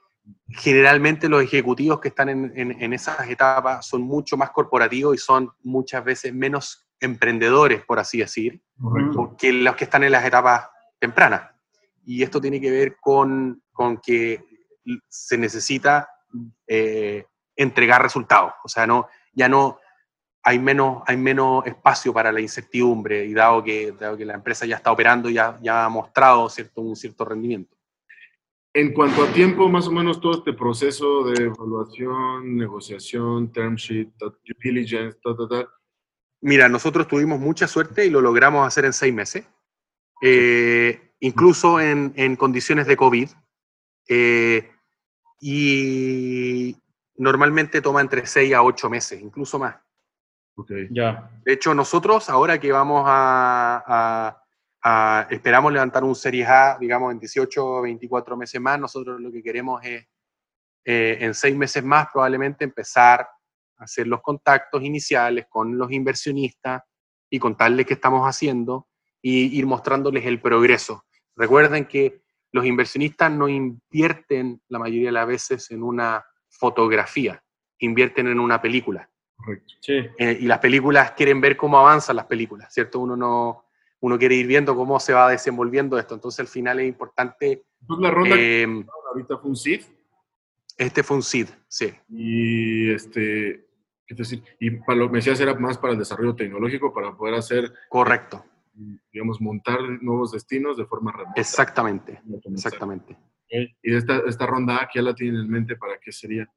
[0.48, 5.18] generalmente los ejecutivos que están en, en- en esas etapas son mucho más corporativos y
[5.18, 9.36] son muchas veces menos emprendedores, por así decir, Correcto.
[9.38, 10.68] que los que están en las etapas
[10.98, 11.50] tempranas.
[12.06, 14.42] Y esto tiene que ver con, con que
[15.08, 16.08] se necesita
[16.66, 17.26] eh,
[17.56, 18.52] entregar resultados.
[18.64, 19.78] O sea, no, ya no
[20.42, 24.66] hay menos, hay menos espacio para la incertidumbre y dado que, dado que la empresa
[24.66, 27.74] ya está operando, ya, ya ha mostrado cierto, un cierto rendimiento.
[28.74, 34.10] En cuanto a tiempo, más o menos todo este proceso de evaluación, negociación, term sheet,
[34.18, 35.68] due diligence, ta, ta, ta,
[36.40, 39.46] Mira, nosotros tuvimos mucha suerte y lo logramos hacer en seis meses,
[40.20, 43.30] eh, incluso en, en condiciones de COVID.
[44.08, 44.73] eh,
[45.46, 46.74] y
[47.16, 49.76] normalmente toma entre seis a ocho meses, incluso más.
[50.56, 50.70] ok.
[50.90, 51.30] Ya.
[51.44, 54.42] De hecho, nosotros ahora que vamos a, a-
[54.82, 59.30] a- esperamos levantar un Series A, digamos, en 18 o 24 meses más, nosotros lo
[59.30, 60.06] que queremos es,
[60.86, 63.20] eh, en seis meses más, probablemente empezar
[63.76, 66.82] a hacer los contactos iniciales con los inversionistas
[67.28, 68.88] y contarles qué estamos haciendo
[69.20, 71.04] y ir mostrándoles el progreso.
[71.36, 72.23] Recuerden que
[72.54, 77.42] los inversionistas no invierten la mayoría de las veces en una fotografía,
[77.78, 79.10] invierten en una película.
[79.36, 79.74] Correcto.
[79.80, 79.94] Sí.
[80.18, 83.00] Eh, y las películas quieren ver cómo avanzan las películas, ¿cierto?
[83.00, 83.64] Uno no,
[84.00, 86.14] uno quiere ir viendo cómo se va desenvolviendo esto.
[86.14, 87.64] Entonces, al final es importante.
[87.98, 88.66] La ronda eh,
[89.12, 89.82] ahorita fue un seed
[90.76, 91.92] este fue un seed, sí.
[92.08, 93.66] y este,
[94.06, 94.42] ¿qué te decir?
[94.58, 97.72] Y para lo que me decías era más para el desarrollo tecnológico, para poder hacer,
[97.88, 98.44] Correcto.
[99.12, 101.40] Digamos, montar nuevos destinos de forma remota.
[101.40, 102.20] Exactamente.
[102.52, 103.16] Exactamente.
[103.48, 106.48] Y esta, esta ronda A que ya la tienen en mente, ¿para qué sería?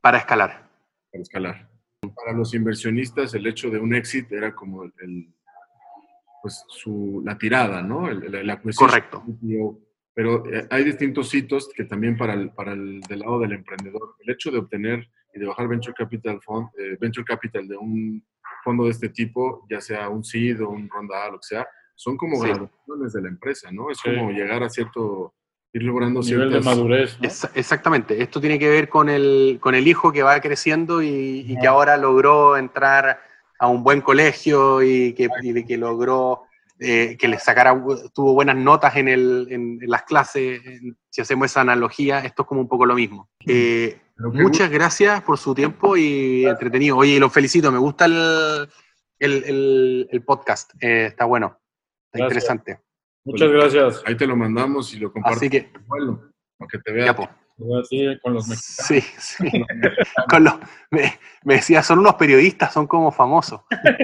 [0.00, 0.68] Para escalar.
[1.12, 1.70] Para escalar.
[2.16, 5.32] Para los inversionistas, el hecho de un exit era como el, el-
[6.42, 8.08] pues su, la tirada, ¿no?
[8.08, 8.58] El, el.
[8.74, 9.22] Correcto.
[10.14, 14.16] Pero eh, hay distintos hitos que también para el, para el del lado del emprendedor,
[14.18, 18.22] el hecho de obtener y de bajar venture capital fund, eh, venture capital de un
[18.62, 21.66] fondo de este tipo, ya sea un seed o un ronda A, lo que sea,
[21.94, 22.48] son como Sí.
[22.48, 23.90] graduaciones de la empresa, ¿no?
[23.90, 24.10] Es Sí.
[24.14, 25.34] como llegar a cierto,
[25.74, 27.18] ir logrando Nivel de madurez.
[27.20, 27.26] ¿no?
[27.28, 28.22] Es- exactamente.
[28.22, 31.66] Esto tiene que ver con el, con el hijo que va creciendo y, y que
[31.66, 31.70] Ah.
[31.70, 33.20] ahora logró entrar
[33.58, 36.42] a un buen colegio y que, y que logró
[36.84, 37.80] eh, que le sacara,
[38.12, 40.60] tuvo buenas notas en, el, en, en las clases.
[41.10, 43.30] Si hacemos esa analogía, esto es como un poco lo mismo.
[43.46, 46.96] Eh, muchas gracias por su tiempo y entretenido.
[46.98, 48.68] Oye, los felicito, me gusta el,
[49.18, 50.72] el, el- el podcast.
[50.80, 51.58] Eh, está bueno,
[52.12, 52.30] está Gracias.
[52.44, 52.80] interesante.
[53.24, 54.02] Muchas gracias.
[54.06, 55.38] Ahí te lo mandamos y lo compartes.
[55.38, 56.20] Así que, Bueno,
[56.58, 57.06] para que te vea.
[57.06, 57.28] ya, pues.
[57.80, 58.86] Así con los mexicanos.
[58.88, 59.64] Sí, sí.
[60.28, 60.54] Con los,
[60.90, 63.60] me, me decía, son unos periodistas, son como famosos.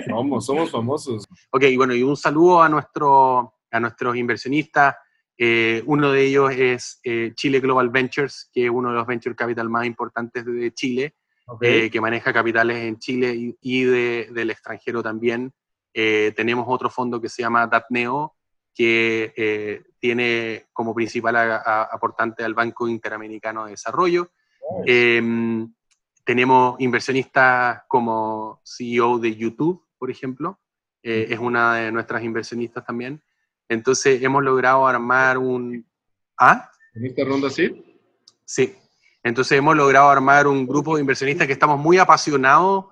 [0.07, 1.25] Somos, somos famosos.
[1.51, 4.95] Ok, y bueno, y un saludo a, nuestro, a nuestros inversionistas.
[5.39, 9.37] Eh, uno de ellos es eh, Chile Global Ventures, que es uno de los venture
[9.37, 11.15] capital más importantes de Chile.
[11.51, 11.63] Ok.
[11.63, 15.51] eh, que maneja capitales en Chile y, y de- del extranjero también.
[15.95, 18.35] Eh, tenemos otro fondo que se llama DAPNEO,
[18.75, 24.31] que eh, tiene como principal a- a- aportante al Banco Interamericano de Desarrollo.
[24.85, 25.23] Eh,
[26.23, 30.61] tenemos inversionistas como CEO de YouTube, por ejemplo,
[31.03, 33.23] eh, es una de nuestras inversionistas también.
[33.69, 35.87] Entonces hemos logrado armar un...
[36.39, 36.71] ¿Ah?
[36.95, 37.85] En esta ronda sí.
[38.45, 38.75] Sí.
[39.23, 42.87] Entonces hemos logrado armar un grupo de inversionistas que estamos muy apasionados.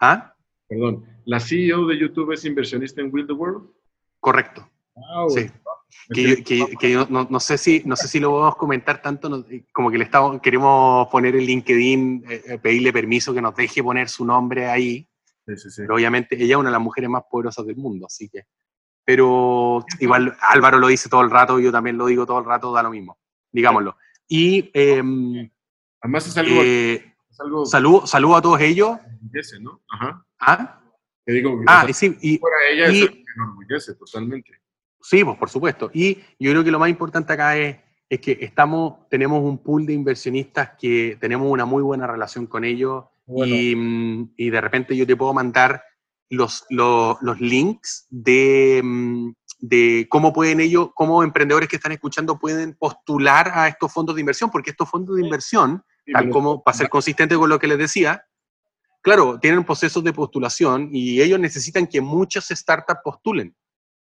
[0.00, 0.34] ¿Ah?
[0.68, 1.04] Perdón.
[1.24, 3.68] La CEO de YouTube es inversionista en Will the World.
[4.20, 4.68] Correcto.
[4.94, 5.30] Wow.
[5.30, 5.46] Sí.
[6.12, 9.28] Que, que- que yo no, no sé si, no sé si lo podemos comentar tanto,
[9.28, 13.54] no- como que le estamos, queremos poner el LinkedIn, eh, eh, pedirle permiso que nos
[13.54, 15.08] deje poner su nombre ahí,
[15.46, 15.82] Sí, sí, sí.
[15.82, 18.42] pero obviamente ella es una de las mujeres más poderosas del mundo, así que...
[19.06, 22.72] Pero igual Álvaro lo dice todo el rato, yo también lo digo todo el rato,
[22.72, 23.16] da lo mismo,
[23.52, 23.96] digámoslo.
[24.28, 25.48] Y em,
[26.02, 28.98] Además es algo, eh, es algo saludo, saludo a todos ellos.
[29.06, 29.80] enorgullece, ¿no?
[29.88, 30.24] Ajá.
[30.40, 30.80] ¿Ah?
[31.24, 34.50] Que digo, Ah, o y sea, sí, y, fuera ella y- enorgullece totalmente.
[35.00, 35.88] Sí, pues por supuesto.
[35.94, 37.76] Y yo creo que lo más importante acá es,
[38.08, 42.64] es que estamos, tenemos un pool de inversionistas que tenemos una muy buena relación con
[42.64, 43.54] ellos Bueno.
[43.54, 45.80] y, mm, y de repente yo te puedo mandar
[46.30, 52.38] los, los, los links de, mm, de cómo pueden ellos, cómo emprendedores que están escuchando
[52.38, 56.76] pueden postular a estos fondos de inversión, porque estos fondos de inversión, tal como, para
[56.76, 58.24] ser consistente con lo que les decía,
[59.02, 63.54] claro, tienen procesos de postulación y ellos necesitan que muchas startups postulen.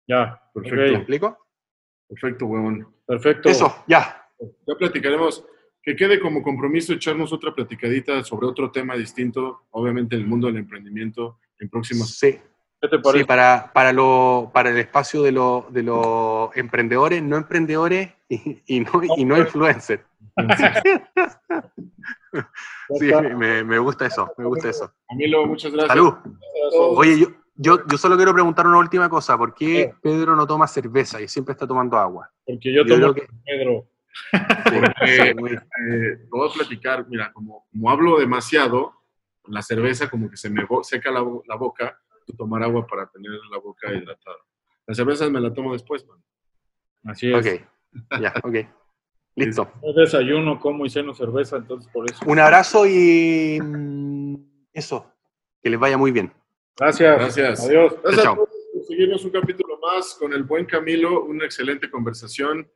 [0.07, 0.91] Ya, Perfecto.
[0.91, 1.37] ¿Me explico?
[2.07, 2.95] Perfecto, huevón.
[3.05, 3.49] perfecto.
[3.49, 4.27] Eso, ya.
[4.67, 5.45] Ya platicaremos.
[5.81, 10.47] Que quede como compromiso echarnos otra platicadita sobre otro tema distinto, obviamente en el mundo
[10.47, 12.09] del emprendimiento, en próximas.
[12.17, 12.39] Sí.
[12.81, 13.19] ¿Qué te parece?
[13.19, 18.61] Sí, para, para, lo, para el espacio de, lo- de los emprendedores, no emprendedores y,
[18.67, 20.01] y no, y no influencers.
[22.97, 24.91] Sí, me, me gusta eso, me gusta eso.
[25.07, 25.89] Camilo, muchas gracias.
[25.89, 26.13] Salud.
[26.95, 29.37] Oye, yo, yo, yo solo quiero preguntar una última cosa.
[29.37, 32.31] ¿Por qué Pedro no toma cerveza y siempre está tomando agua?
[32.45, 33.85] Porque yo Yo tomo que- Pedro.
[34.63, 35.21] Porque- Sí,
[35.91, 38.93] Eh, a platicar, mira, como, como hablo demasiado,
[39.49, 41.99] la cerveza como que se me bo- seca la, bo- la boca,
[42.37, 44.37] tomar agua para tener la boca hidratada.
[44.85, 46.23] La cerveza me la tomo después, man.
[47.05, 47.37] Así es.
[47.37, 48.55] Ok, ya, ok.
[49.35, 49.71] Listo.
[49.83, 52.23] Yo desayuno, como y ceno cerveza, entonces por eso.
[52.27, 54.35] Un abrazo y mm,
[54.73, 55.13] eso,
[55.61, 56.33] que les vaya muy bien.
[56.77, 57.17] Gracias.
[57.17, 57.65] Gracias.
[57.65, 57.95] Adiós.
[58.03, 58.33] Gracias Chao.
[58.33, 62.69] a todos por seguirnos un capítulo más con el buen Camilo, una excelente conversación.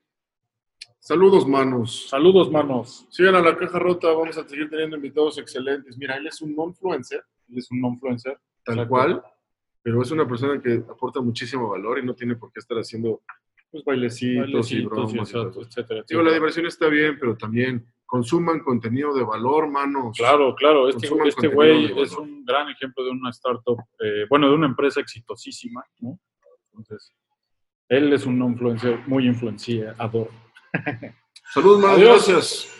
[1.06, 2.08] Saludos, manos.
[2.08, 3.06] Saludos, manos.
[3.10, 5.98] Sigan a la caja rota, vamos a seguir teniendo invitados excelentes.
[5.98, 8.40] Mira, él es un non-influencer, Él es un non-influencer.
[8.64, 8.90] tal Exacto.
[8.90, 9.22] cual,
[9.82, 13.22] pero es una persona que aporta muchísimo valor y no tiene por qué estar haciendo
[13.70, 15.12] pues, bailecitos, y Bailecitos bromas.
[15.14, 15.62] y y todo exacto, eso.
[15.70, 16.34] etcétera, Digo, la etcétera.
[16.36, 20.16] diversión está bien, pero también consuman contenido de valor, manos.
[20.18, 20.88] Claro, claro.
[20.88, 25.02] Este, este güey es un gran ejemplo de una startup, eh, bueno, de una empresa
[25.02, 26.18] exitosísima, ¿no?
[26.68, 27.12] Entonces,
[27.90, 30.30] él es un influencer muy influenciador.
[31.80, 31.98] Manos.
[31.98, 32.28] Adiós.
[32.28, 32.73] Gracias.